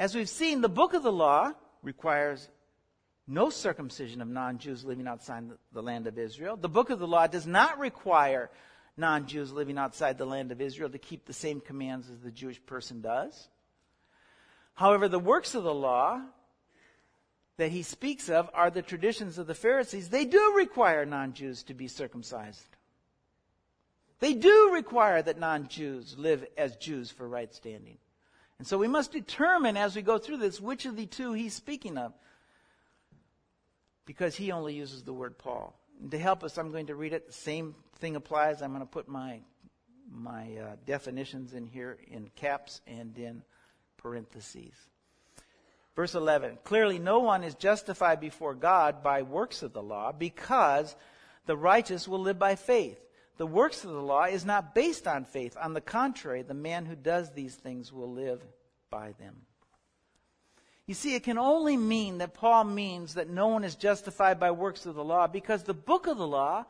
As 0.00 0.14
we've 0.14 0.30
seen, 0.30 0.62
the 0.62 0.68
book 0.70 0.94
of 0.94 1.02
the 1.02 1.12
law 1.12 1.52
requires 1.82 2.48
no 3.26 3.50
circumcision 3.50 4.22
of 4.22 4.28
non 4.28 4.56
Jews 4.56 4.82
living 4.82 5.06
outside 5.06 5.44
the 5.74 5.82
land 5.82 6.06
of 6.06 6.18
Israel. 6.18 6.56
The 6.56 6.70
book 6.70 6.88
of 6.88 6.98
the 6.98 7.06
law 7.06 7.26
does 7.26 7.46
not 7.46 7.78
require 7.78 8.50
non 8.96 9.26
Jews 9.26 9.52
living 9.52 9.76
outside 9.76 10.16
the 10.16 10.24
land 10.24 10.52
of 10.52 10.62
Israel 10.62 10.88
to 10.88 10.96
keep 10.96 11.26
the 11.26 11.34
same 11.34 11.60
commands 11.60 12.08
as 12.08 12.18
the 12.20 12.30
Jewish 12.30 12.64
person 12.64 13.02
does. 13.02 13.50
However, 14.72 15.06
the 15.06 15.18
works 15.18 15.54
of 15.54 15.64
the 15.64 15.74
law 15.74 16.22
that 17.58 17.70
he 17.70 17.82
speaks 17.82 18.30
of 18.30 18.48
are 18.54 18.70
the 18.70 18.80
traditions 18.80 19.36
of 19.36 19.46
the 19.46 19.54
Pharisees. 19.54 20.08
They 20.08 20.24
do 20.24 20.54
require 20.56 21.04
non 21.04 21.34
Jews 21.34 21.62
to 21.64 21.74
be 21.74 21.88
circumcised. 21.88 22.74
They 24.18 24.32
do 24.32 24.70
require 24.72 25.20
that 25.20 25.38
non 25.38 25.68
Jews 25.68 26.16
live 26.16 26.46
as 26.56 26.76
Jews 26.76 27.10
for 27.10 27.28
right 27.28 27.54
standing. 27.54 27.98
And 28.60 28.66
so 28.66 28.76
we 28.76 28.88
must 28.88 29.10
determine 29.10 29.78
as 29.78 29.96
we 29.96 30.02
go 30.02 30.18
through 30.18 30.36
this 30.36 30.60
which 30.60 30.84
of 30.84 30.94
the 30.94 31.06
two 31.06 31.32
he's 31.32 31.54
speaking 31.54 31.96
of. 31.96 32.12
Because 34.04 34.36
he 34.36 34.52
only 34.52 34.74
uses 34.74 35.02
the 35.02 35.14
word 35.14 35.38
Paul. 35.38 35.74
And 35.98 36.10
to 36.10 36.18
help 36.18 36.44
us, 36.44 36.58
I'm 36.58 36.70
going 36.70 36.88
to 36.88 36.94
read 36.94 37.14
it. 37.14 37.26
The 37.26 37.32
same 37.32 37.74
thing 38.00 38.16
applies. 38.16 38.60
I'm 38.60 38.72
going 38.72 38.82
to 38.82 38.86
put 38.86 39.08
my, 39.08 39.40
my 40.12 40.42
uh, 40.58 40.76
definitions 40.84 41.54
in 41.54 41.64
here 41.64 41.96
in 42.06 42.28
caps 42.36 42.82
and 42.86 43.16
in 43.16 43.42
parentheses. 43.96 44.74
Verse 45.96 46.14
11 46.14 46.58
Clearly, 46.62 46.98
no 46.98 47.20
one 47.20 47.44
is 47.44 47.54
justified 47.54 48.20
before 48.20 48.54
God 48.54 49.02
by 49.02 49.22
works 49.22 49.62
of 49.62 49.72
the 49.72 49.82
law 49.82 50.12
because 50.12 50.94
the 51.46 51.56
righteous 51.56 52.06
will 52.06 52.20
live 52.20 52.38
by 52.38 52.56
faith. 52.56 53.00
The 53.40 53.46
works 53.46 53.84
of 53.84 53.90
the 53.90 54.02
law 54.02 54.24
is 54.24 54.44
not 54.44 54.74
based 54.74 55.08
on 55.08 55.24
faith. 55.24 55.56
On 55.58 55.72
the 55.72 55.80
contrary, 55.80 56.42
the 56.42 56.52
man 56.52 56.84
who 56.84 56.94
does 56.94 57.30
these 57.30 57.54
things 57.54 57.90
will 57.90 58.12
live 58.12 58.42
by 58.90 59.12
them. 59.18 59.34
You 60.86 60.92
see, 60.92 61.14
it 61.14 61.22
can 61.22 61.38
only 61.38 61.78
mean 61.78 62.18
that 62.18 62.34
Paul 62.34 62.64
means 62.64 63.14
that 63.14 63.30
no 63.30 63.48
one 63.48 63.64
is 63.64 63.76
justified 63.76 64.38
by 64.38 64.50
works 64.50 64.84
of 64.84 64.94
the 64.94 65.02
law 65.02 65.26
because 65.26 65.62
the 65.62 65.72
book 65.72 66.06
of 66.06 66.18
the 66.18 66.26
law 66.26 66.66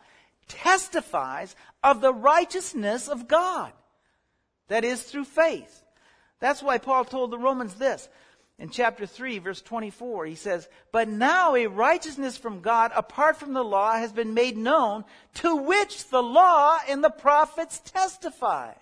testifies 0.46 1.56
of 1.82 2.00
the 2.00 2.14
righteousness 2.14 3.08
of 3.08 3.26
God. 3.26 3.72
That 4.68 4.84
is 4.84 5.02
through 5.02 5.24
faith. 5.24 5.82
That's 6.38 6.62
why 6.62 6.78
Paul 6.78 7.04
told 7.04 7.32
the 7.32 7.38
Romans 7.38 7.74
this 7.74 8.08
in 8.60 8.68
chapter 8.68 9.06
3, 9.06 9.38
verse 9.38 9.62
24, 9.62 10.26
he 10.26 10.34
says, 10.34 10.68
But 10.92 11.08
now 11.08 11.56
a 11.56 11.66
righteousness 11.66 12.36
from 12.36 12.60
God 12.60 12.92
apart 12.94 13.38
from 13.38 13.54
the 13.54 13.64
law 13.64 13.94
has 13.94 14.12
been 14.12 14.34
made 14.34 14.58
known, 14.58 15.06
to 15.36 15.56
which 15.56 16.10
the 16.10 16.22
law 16.22 16.78
and 16.86 17.02
the 17.02 17.08
prophets 17.08 17.80
testify. 17.80 18.74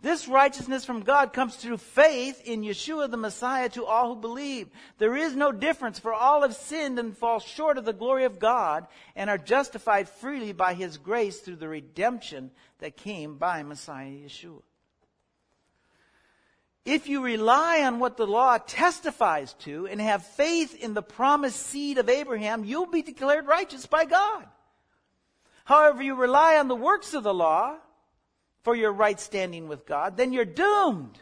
This 0.00 0.26
righteousness 0.26 0.84
from 0.84 1.02
God 1.02 1.32
comes 1.32 1.54
through 1.54 1.76
faith 1.76 2.42
in 2.44 2.62
Yeshua 2.62 3.08
the 3.08 3.16
Messiah 3.16 3.68
to 3.70 3.84
all 3.84 4.14
who 4.14 4.20
believe. 4.20 4.68
There 4.98 5.16
is 5.16 5.36
no 5.36 5.52
difference, 5.52 6.00
for 6.00 6.12
all 6.12 6.42
have 6.42 6.56
sinned 6.56 6.98
and 6.98 7.16
fall 7.16 7.38
short 7.38 7.78
of 7.78 7.84
the 7.84 7.92
glory 7.92 8.24
of 8.24 8.40
God 8.40 8.88
and 9.14 9.30
are 9.30 9.38
justified 9.38 10.08
freely 10.08 10.52
by 10.52 10.74
his 10.74 10.98
grace 10.98 11.38
through 11.38 11.56
the 11.56 11.68
redemption 11.68 12.50
that 12.80 12.96
came 12.96 13.36
by 13.36 13.62
Messiah 13.62 14.10
Yeshua. 14.10 14.62
If 16.88 17.06
you 17.06 17.20
rely 17.20 17.82
on 17.82 17.98
what 17.98 18.16
the 18.16 18.26
law 18.26 18.56
testifies 18.56 19.52
to 19.64 19.86
and 19.86 20.00
have 20.00 20.24
faith 20.24 20.74
in 20.74 20.94
the 20.94 21.02
promised 21.02 21.60
seed 21.60 21.98
of 21.98 22.08
Abraham, 22.08 22.64
you'll 22.64 22.86
be 22.86 23.02
declared 23.02 23.46
righteous 23.46 23.84
by 23.84 24.06
God. 24.06 24.46
However, 25.66 26.02
you 26.02 26.14
rely 26.14 26.56
on 26.56 26.66
the 26.66 26.74
works 26.74 27.12
of 27.12 27.24
the 27.24 27.34
law 27.34 27.76
for 28.62 28.74
your 28.74 28.90
right 28.90 29.20
standing 29.20 29.68
with 29.68 29.84
God, 29.84 30.16
then 30.16 30.32
you're 30.32 30.46
doomed. 30.46 31.18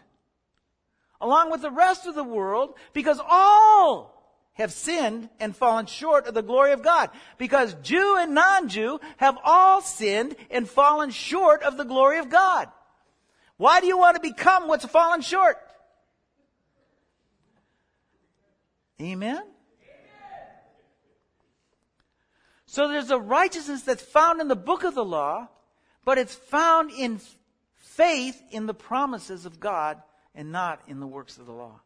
Along 1.21 1.51
with 1.51 1.63
the 1.63 1.71
rest 1.73 2.07
of 2.07 2.15
the 2.15 2.23
world, 2.23 2.75
because 2.93 3.21
all 3.29 4.15
have 4.53 4.73
sinned 4.73 5.29
and 5.41 5.57
fallen 5.57 5.87
short 5.87 6.29
of 6.29 6.35
the 6.35 6.43
glory 6.43 6.75
of 6.75 6.85
God. 6.85 7.11
Because 7.39 7.75
Jew 7.83 8.19
and 8.21 8.37
non-Jew 8.37 9.01
have 9.17 9.37
all 9.43 9.81
sinned 9.81 10.37
and 10.49 10.69
fallen 10.69 11.11
short 11.11 11.65
of 11.65 11.77
the 11.77 11.85
glory 11.85 12.21
of 12.21 12.31
God. 12.31 12.69
Why 13.57 13.81
do 13.81 13.87
you 13.87 13.99
want 13.99 14.17
to 14.17 14.23
become 14.23 14.69
what's 14.69 14.85
fallen 14.85 15.23
short? 15.23 15.57
Amen? 19.01 19.43
So 22.67 22.89
there's 22.89 23.11
a 23.11 23.19
righteousness 23.19 23.83
that's 23.83 24.03
found 24.03 24.41
in 24.41 24.49
the 24.49 24.57
book 24.57 24.85
of 24.85 24.95
the 24.95 25.05
law, 25.05 25.49
but 26.05 26.19
it's 26.19 26.35
found 26.35 26.91
in 26.91 27.21
faith 27.75 28.41
in 28.51 28.67
the 28.67 28.75
promises 28.75 29.47
of 29.47 29.61
God 29.61 30.03
and 30.35 30.53
not 30.53 30.83
in 30.87 31.01
the 31.01 31.07
works 31.07 31.39
of 31.39 31.47
the 31.47 31.53
law. 31.53 31.81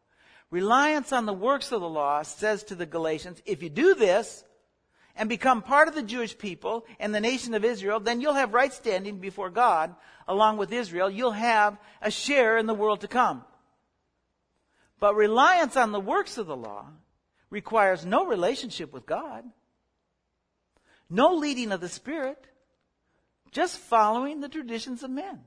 Reliance 0.49 1.13
on 1.13 1.25
the 1.25 1.33
works 1.33 1.71
of 1.71 1.79
the 1.79 1.87
law 1.87 2.23
says 2.23 2.63
to 2.65 2.75
the 2.75 2.85
Galatians, 2.85 3.41
if 3.45 3.63
you 3.63 3.69
do 3.69 3.95
this 3.95 4.43
and 5.15 5.29
become 5.29 5.61
part 5.61 5.87
of 5.87 5.95
the 5.95 6.01
Jewish 6.01 6.37
people 6.37 6.85
and 6.99 7.13
the 7.13 7.19
nation 7.19 7.53
of 7.53 7.65
Israel, 7.65 7.99
then 7.99 8.21
you'll 8.21 8.33
have 8.33 8.53
right 8.53 8.73
standing 8.73 9.19
before 9.19 9.49
God 9.49 9.95
along 10.27 10.57
with 10.57 10.71
Israel. 10.71 11.09
You'll 11.09 11.31
have 11.31 11.77
a 12.01 12.11
share 12.11 12.57
in 12.57 12.65
the 12.65 12.73
world 12.73 13.01
to 13.01 13.07
come. 13.07 13.43
But 14.99 15.15
reliance 15.15 15.75
on 15.75 15.91
the 15.91 15.99
works 15.99 16.37
of 16.37 16.47
the 16.47 16.55
law 16.55 16.85
requires 17.49 18.05
no 18.05 18.25
relationship 18.25 18.93
with 18.93 19.05
God, 19.05 19.43
no 21.09 21.33
leading 21.35 21.71
of 21.71 21.81
the 21.81 21.89
Spirit, 21.89 22.45
just 23.51 23.77
following 23.77 24.39
the 24.39 24.47
traditions 24.47 25.03
of 25.03 25.09
men. 25.09 25.41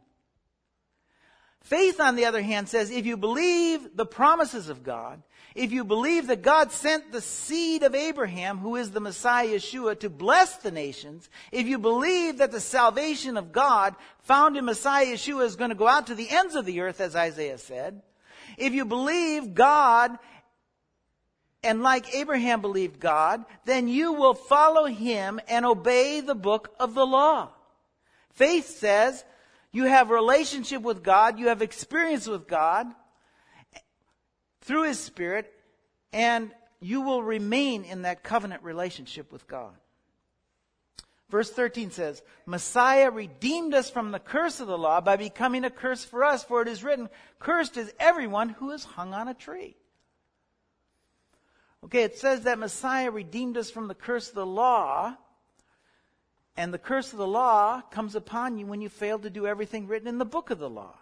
Faith, 1.63 1.99
on 1.99 2.15
the 2.15 2.27
other 2.27 2.43
hand, 2.43 2.69
says 2.69 2.91
if 2.91 3.07
you 3.07 3.17
believe 3.17 3.97
the 3.97 4.05
promises 4.05 4.69
of 4.69 4.83
God, 4.83 5.23
if 5.55 5.71
you 5.71 5.85
believe 5.85 6.27
that 6.27 6.43
God 6.43 6.73
sent 6.73 7.13
the 7.13 7.21
seed 7.21 7.85
of 7.85 7.95
Abraham, 7.95 8.59
who 8.59 8.75
is 8.75 8.91
the 8.91 9.01
Messiah 9.01 9.47
Yeshua, 9.47 9.99
to 10.01 10.11
bless 10.11 10.57
the 10.57 10.73
nations, 10.73 11.29
if 11.53 11.67
you 11.67 11.79
believe 11.79 12.39
that 12.39 12.51
the 12.51 12.61
salvation 12.61 13.37
of 13.37 13.53
God 13.53 13.95
found 14.19 14.57
in 14.57 14.65
Messiah 14.65 15.07
Yeshua 15.07 15.45
is 15.45 15.55
going 15.55 15.71
to 15.71 15.77
go 15.77 15.87
out 15.87 16.09
to 16.09 16.17
the 16.17 16.29
ends 16.29 16.57
of 16.57 16.67
the 16.67 16.81
earth, 16.81 17.01
as 17.01 17.15
Isaiah 17.15 17.59
said, 17.59 18.03
if 18.59 18.73
you 18.73 18.85
believe 18.85 19.55
God 19.55 20.19
and 21.63 21.83
like 21.83 22.15
Abraham 22.15 22.61
believed 22.61 22.99
God, 22.99 23.45
then 23.65 23.87
you 23.87 24.13
will 24.13 24.35
follow 24.35 24.87
him 24.87 25.41
and 25.49 25.65
obey 25.65 26.21
the 26.21 26.35
book 26.35 26.75
of 26.81 26.95
the 26.95 27.07
law. 27.07 27.51
Faith 28.35 28.67
says, 28.67 29.25
you 29.71 29.85
have 29.85 30.11
relationship 30.11 30.83
with 30.83 31.03
God, 31.03 31.39
you 31.39 31.49
have 31.49 31.63
experience 31.63 32.27
with 32.27 32.49
God 32.49 32.87
through 34.65 34.85
His 34.85 34.99
Spirit, 34.99 35.53
and 36.13 36.51
you 36.81 37.01
will 37.01 37.23
remain 37.23 37.85
in 37.85 38.03
that 38.03 38.23
covenant 38.23 38.63
relationship 38.63 39.33
with 39.33 39.47
God. 39.47 39.75
Verse 41.31 41.51
13 41.51 41.91
says, 41.91 42.23
Messiah 42.47 43.11
redeemed 43.11 43.75
us 43.75 43.91
from 43.91 44.13
the 44.13 44.19
curse 44.19 44.61
of 44.61 44.67
the 44.67 44.79
law 44.79 45.01
by 45.01 45.17
becoming 45.17 45.65
a 45.65 45.71
curse 45.71 46.05
for 46.05 46.23
us, 46.23 46.45
for 46.45 46.63
it 46.63 46.69
is 46.69 46.85
written, 46.85 47.09
Cursed 47.39 47.77
is 47.77 47.93
everyone 47.99 48.51
who 48.51 48.71
is 48.71 48.85
hung 48.85 49.15
on 49.15 49.29
a 49.29 49.35
tree. 49.35 49.77
Okay, 51.85 52.03
it 52.03 52.19
says 52.19 52.43
that 52.43 52.59
Messiah 52.59 53.11
redeemed 53.11 53.57
us 53.57 53.71
from 53.71 53.89
the 53.89 53.95
curse 53.95 54.29
of 54.29 54.35
the 54.35 54.47
law 54.47 55.17
and 56.57 56.73
the 56.73 56.79
curse 56.79 57.13
of 57.13 57.19
the 57.19 57.27
law 57.27 57.81
comes 57.91 58.15
upon 58.15 58.59
you 58.59 58.67
when 58.67 58.81
you 58.81 58.89
fail 58.89 59.19
to 59.19 59.31
do 59.31 59.47
everything 59.47 59.87
written 59.87 60.09
in 60.09 60.19
the 60.19 60.25
book 60.25 60.51
of 60.51 60.59
the 60.59 60.71
law. 60.71 60.95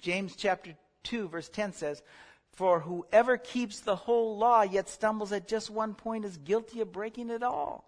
James 0.00 0.36
chapter 0.36 0.74
2 1.04 1.28
verse 1.28 1.48
10 1.48 1.72
says, 1.72 2.02
For 2.52 2.80
whoever 2.80 3.36
keeps 3.36 3.80
the 3.80 3.96
whole 3.96 4.36
law 4.36 4.62
yet 4.62 4.88
stumbles 4.88 5.32
at 5.32 5.48
just 5.48 5.70
one 5.70 5.94
point 5.94 6.24
is 6.24 6.36
guilty 6.36 6.80
of 6.80 6.92
breaking 6.92 7.30
it 7.30 7.42
all. 7.42 7.84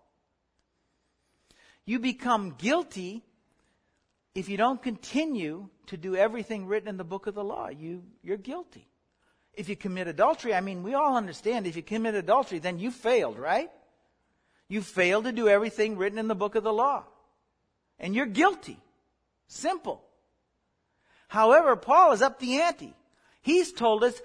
You 1.85 1.99
become 1.99 2.55
guilty 2.57 3.23
if 4.35 4.49
you 4.49 4.57
don't 4.57 4.83
continue 4.83 5.69
to 5.87 5.97
do 5.97 6.17
everything 6.17 6.67
written 6.67 6.89
in 6.89 6.97
the 6.97 7.05
book 7.05 7.27
of 7.27 7.35
the 7.35 7.45
law. 7.45 7.69
You, 7.69 8.03
you're 8.23 8.37
guilty. 8.37 8.89
If 9.53 9.69
you 9.69 9.77
commit 9.77 10.09
adultery, 10.09 10.55
I 10.55 10.61
mean, 10.61 10.83
we 10.83 10.95
all 10.95 11.17
understand 11.17 11.67
if 11.67 11.77
you 11.77 11.83
commit 11.83 12.15
adultery, 12.15 12.59
then 12.59 12.79
you 12.79 12.91
failed, 12.91 13.39
right? 13.39 13.71
You 14.69 14.81
failed 14.81 15.25
to 15.25 15.33
do 15.33 15.49
everything 15.49 15.99
written 15.99 16.19
in 16.19 16.29
the 16.29 16.35
book 16.35 16.55
of 16.55 16.65
the 16.65 16.73
law. 16.73 17.05
And 17.99 18.15
you're 18.15 18.27
guilty. 18.27 18.79
Simple. 19.49 20.03
However, 21.29 21.77
Paul 21.77 22.13
is 22.13 22.23
up 22.23 22.39
the 22.39 22.61
ante. 22.61 22.95
He's 23.43 23.73
told 23.73 24.05
us 24.05 24.19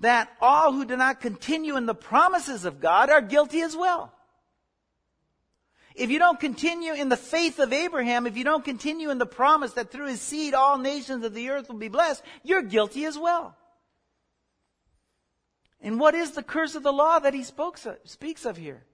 that 0.00 0.30
all 0.40 0.72
who 0.72 0.84
do 0.84 0.96
not 0.96 1.20
continue 1.20 1.76
in 1.76 1.86
the 1.86 1.94
promises 1.94 2.64
of 2.64 2.80
God 2.80 3.10
are 3.10 3.20
guilty 3.20 3.60
as 3.60 3.76
well. 3.76 4.12
If 5.94 6.10
you 6.10 6.18
don't 6.18 6.40
continue 6.40 6.94
in 6.94 7.08
the 7.08 7.16
faith 7.16 7.58
of 7.58 7.72
Abraham, 7.72 8.26
if 8.26 8.36
you 8.36 8.44
don't 8.44 8.64
continue 8.64 9.10
in 9.10 9.18
the 9.18 9.26
promise 9.26 9.72
that 9.72 9.90
through 9.90 10.08
his 10.08 10.20
seed 10.20 10.54
all 10.54 10.78
nations 10.78 11.24
of 11.24 11.34
the 11.34 11.50
earth 11.50 11.68
will 11.68 11.76
be 11.76 11.88
blessed, 11.88 12.22
you're 12.42 12.62
guilty 12.62 13.04
as 13.04 13.18
well. 13.18 13.56
And 15.82 15.98
what 15.98 16.14
is 16.14 16.32
the 16.32 16.42
curse 16.42 16.74
of 16.74 16.82
the 16.82 16.92
law 16.92 17.18
that 17.18 17.34
he 17.34 17.44
of, 17.58 17.98
speaks 18.04 18.44
of 18.44 18.56
here? 18.56 18.84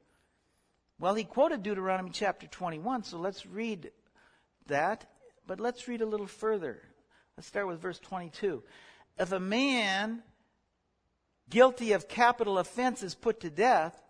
Well, 0.98 1.14
he 1.14 1.24
quoted 1.24 1.62
Deuteronomy 1.62 2.10
chapter 2.12 2.46
21, 2.46 3.04
so 3.04 3.18
let's 3.18 3.44
read 3.44 3.90
that, 4.66 5.04
but 5.46 5.60
let's 5.60 5.86
read 5.86 6.00
a 6.00 6.06
little 6.06 6.26
further. 6.26 6.80
Let's 7.36 7.46
start 7.46 7.66
with 7.66 7.80
verse 7.80 7.98
22. 7.98 8.62
If 9.18 9.32
a 9.32 9.40
man 9.40 10.22
guilty 11.48 11.92
of 11.92 12.09
capital 12.09 12.59
offense 12.59 13.02
is 13.02 13.14
put 13.14 13.40
to 13.40 13.50
death, 13.50 14.02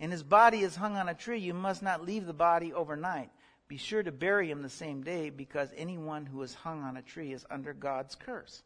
and 0.00 0.12
his 0.12 0.22
body 0.22 0.60
is 0.60 0.76
hung 0.76 0.96
on 0.96 1.08
a 1.08 1.14
tree, 1.14 1.38
you 1.38 1.54
must 1.54 1.82
not 1.82 2.04
leave 2.04 2.26
the 2.26 2.32
body 2.32 2.72
overnight. 2.72 3.30
Be 3.68 3.76
sure 3.76 4.02
to 4.02 4.12
bury 4.12 4.50
him 4.50 4.62
the 4.62 4.68
same 4.68 5.02
day, 5.02 5.30
because 5.30 5.70
anyone 5.76 6.26
who 6.26 6.42
is 6.42 6.54
hung 6.54 6.82
on 6.82 6.96
a 6.96 7.02
tree 7.02 7.32
is 7.32 7.46
under 7.50 7.72
God's 7.72 8.14
curse. 8.14 8.62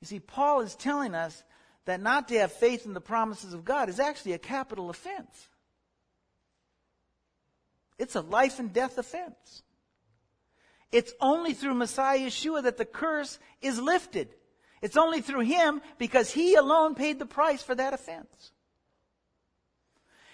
You 0.00 0.06
see, 0.06 0.20
Paul 0.20 0.60
is 0.60 0.74
telling 0.74 1.14
us 1.14 1.42
that 1.86 2.00
not 2.00 2.28
to 2.28 2.38
have 2.38 2.52
faith 2.52 2.86
in 2.86 2.94
the 2.94 3.00
promises 3.00 3.54
of 3.54 3.64
God 3.64 3.88
is 3.88 3.98
actually 3.98 4.32
a 4.32 4.38
capital 4.38 4.90
offense. 4.90 5.48
It's 7.98 8.14
a 8.14 8.20
life 8.20 8.58
and 8.58 8.72
death 8.72 8.98
offense. 8.98 9.62
It's 10.92 11.12
only 11.20 11.54
through 11.54 11.74
Messiah 11.74 12.18
Yeshua 12.18 12.64
that 12.64 12.76
the 12.76 12.84
curse 12.84 13.38
is 13.60 13.80
lifted. 13.80 14.34
It's 14.86 14.96
only 14.96 15.20
through 15.20 15.40
him 15.40 15.82
because 15.98 16.30
he 16.30 16.54
alone 16.54 16.94
paid 16.94 17.18
the 17.18 17.26
price 17.26 17.60
for 17.60 17.74
that 17.74 17.92
offense. 17.92 18.52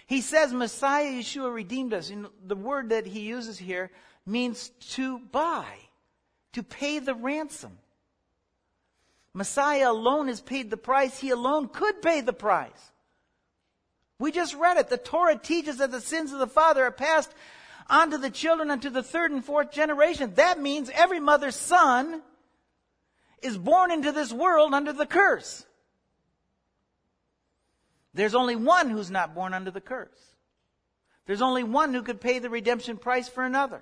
He 0.05 0.21
says 0.21 0.53
Messiah 0.53 1.11
Yeshua 1.11 1.51
redeemed 1.51 1.91
us. 1.91 2.11
And 2.11 2.27
the 2.45 2.55
word 2.55 2.89
that 2.89 3.07
he 3.07 3.21
uses 3.21 3.57
here 3.57 3.89
means 4.27 4.69
to 4.91 5.17
buy, 5.17 5.65
to 6.51 6.61
pay 6.61 6.99
the 6.99 7.15
ransom. 7.15 7.79
Messiah 9.33 9.89
alone 9.89 10.27
has 10.27 10.39
paid 10.39 10.69
the 10.69 10.77
price. 10.77 11.17
He 11.17 11.31
alone 11.31 11.67
could 11.67 12.03
pay 12.03 12.21
the 12.21 12.31
price. 12.31 12.91
We 14.19 14.31
just 14.31 14.53
read 14.53 14.77
it. 14.77 14.87
The 14.87 14.97
Torah 14.97 15.35
teaches 15.35 15.77
that 15.77 15.89
the 15.89 15.99
sins 15.99 16.31
of 16.31 16.37
the 16.37 16.45
father 16.45 16.83
are 16.83 16.91
passed 16.91 17.33
on 17.89 18.11
to 18.11 18.19
the 18.19 18.29
children 18.29 18.69
unto 18.69 18.91
the 18.91 19.01
third 19.01 19.31
and 19.31 19.43
fourth 19.43 19.71
generation. 19.71 20.35
That 20.35 20.61
means 20.61 20.91
every 20.93 21.19
mother's 21.19 21.55
son 21.55 22.21
is 23.43 23.57
born 23.57 23.91
into 23.91 24.11
this 24.11 24.31
world 24.31 24.73
under 24.73 24.93
the 24.93 25.05
curse. 25.05 25.65
There's 28.13 28.35
only 28.35 28.55
one 28.55 28.89
who's 28.89 29.09
not 29.09 29.33
born 29.33 29.53
under 29.53 29.71
the 29.71 29.81
curse. 29.81 30.35
There's 31.25 31.41
only 31.41 31.63
one 31.63 31.93
who 31.93 32.03
could 32.03 32.21
pay 32.21 32.39
the 32.39 32.49
redemption 32.49 32.97
price 32.97 33.27
for 33.27 33.43
another. 33.43 33.81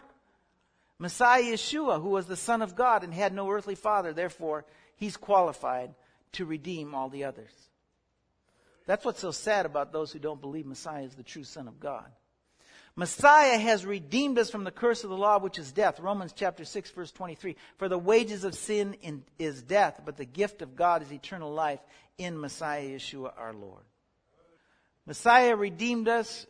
Messiah 0.99 1.41
Yeshua, 1.41 2.01
who 2.01 2.09
was 2.09 2.27
the 2.27 2.35
Son 2.35 2.61
of 2.61 2.75
God 2.75 3.03
and 3.03 3.13
had 3.13 3.33
no 3.33 3.49
earthly 3.49 3.75
father, 3.75 4.13
therefore, 4.13 4.65
he's 4.95 5.17
qualified 5.17 5.95
to 6.33 6.45
redeem 6.45 6.93
all 6.93 7.09
the 7.09 7.23
others. 7.23 7.51
That's 8.85 9.03
what's 9.03 9.19
so 9.19 9.31
sad 9.31 9.65
about 9.65 9.91
those 9.91 10.11
who 10.11 10.19
don't 10.19 10.41
believe 10.41 10.65
Messiah 10.65 11.03
is 11.03 11.15
the 11.15 11.23
true 11.23 11.43
Son 11.43 11.67
of 11.67 11.79
God. 11.79 12.05
Messiah 12.95 13.57
has 13.57 13.85
redeemed 13.85 14.37
us 14.37 14.49
from 14.49 14.63
the 14.63 14.71
curse 14.71 15.03
of 15.03 15.09
the 15.09 15.17
law, 15.17 15.39
which 15.39 15.57
is 15.57 15.71
death. 15.71 15.99
Romans 15.99 16.33
chapter 16.35 16.65
6, 16.65 16.91
verse 16.91 17.11
23. 17.11 17.55
For 17.77 17.87
the 17.87 17.97
wages 17.97 18.43
of 18.43 18.53
sin 18.53 18.95
in, 19.01 19.23
is 19.39 19.61
death, 19.61 20.01
but 20.03 20.17
the 20.17 20.25
gift 20.25 20.61
of 20.61 20.75
God 20.75 21.01
is 21.01 21.11
eternal 21.11 21.53
life 21.53 21.79
in 22.17 22.39
Messiah 22.39 22.83
Yeshua 22.83 23.31
our 23.37 23.53
Lord. 23.53 23.83
Messiah 25.05 25.55
redeemed 25.55 26.07
us 26.07 26.45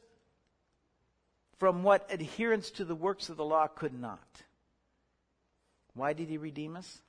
from 1.60 1.84
what 1.84 2.12
adherence 2.12 2.72
to 2.72 2.86
the 2.86 2.96
works 2.96 3.30
of 3.30 3.38
the 3.38 3.46
law 3.46 3.68
could 3.68 3.94
not. 3.94 4.42
Why 5.94 6.14
did 6.14 6.28
he 6.28 6.38
redeem 6.38 6.76
us? 6.76 7.02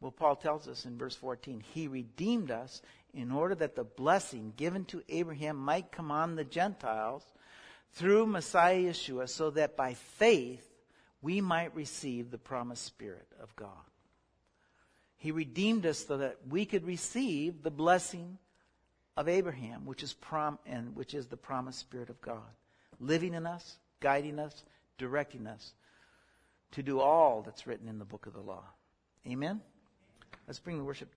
Well, 0.00 0.12
Paul 0.12 0.36
tells 0.36 0.68
us 0.68 0.84
in 0.84 0.98
verse 0.98 1.16
14, 1.16 1.64
He 1.72 1.88
redeemed 1.88 2.50
us 2.50 2.80
in 3.12 3.32
order 3.32 3.54
that 3.56 3.74
the 3.74 3.84
blessing 3.84 4.52
given 4.56 4.84
to 4.86 5.02
Abraham 5.08 5.56
might 5.56 5.90
come 5.90 6.12
on 6.12 6.36
the 6.36 6.44
Gentiles 6.44 7.24
through 7.96 8.26
Messiah 8.26 8.78
Yeshua, 8.78 9.28
so 9.28 9.50
that 9.50 9.76
by 9.76 9.94
faith 9.94 10.66
we 11.22 11.40
might 11.40 11.74
receive 11.74 12.30
the 12.30 12.38
promised 12.38 12.84
Spirit 12.84 13.26
of 13.42 13.54
God. 13.56 13.70
He 15.16 15.32
redeemed 15.32 15.86
us 15.86 16.06
so 16.06 16.18
that 16.18 16.36
we 16.48 16.66
could 16.66 16.86
receive 16.86 17.62
the 17.62 17.70
blessing 17.70 18.38
of 19.16 19.28
Abraham, 19.28 19.86
which 19.86 20.02
is 20.02 20.12
prom- 20.12 20.58
and 20.66 20.94
which 20.94 21.14
is 21.14 21.26
the 21.26 21.38
promised 21.38 21.78
Spirit 21.78 22.10
of 22.10 22.20
God, 22.20 22.54
living 23.00 23.32
in 23.32 23.46
us, 23.46 23.78
guiding 24.00 24.38
us, 24.38 24.62
directing 24.98 25.46
us 25.46 25.72
to 26.72 26.82
do 26.82 27.00
all 27.00 27.40
that's 27.42 27.66
written 27.66 27.88
in 27.88 27.98
the 27.98 28.04
book 28.04 28.26
of 28.26 28.34
the 28.34 28.40
law. 28.40 28.64
Amen. 29.26 29.62
Let's 30.46 30.60
bring 30.60 30.76
the 30.76 30.84
worship. 30.84 31.08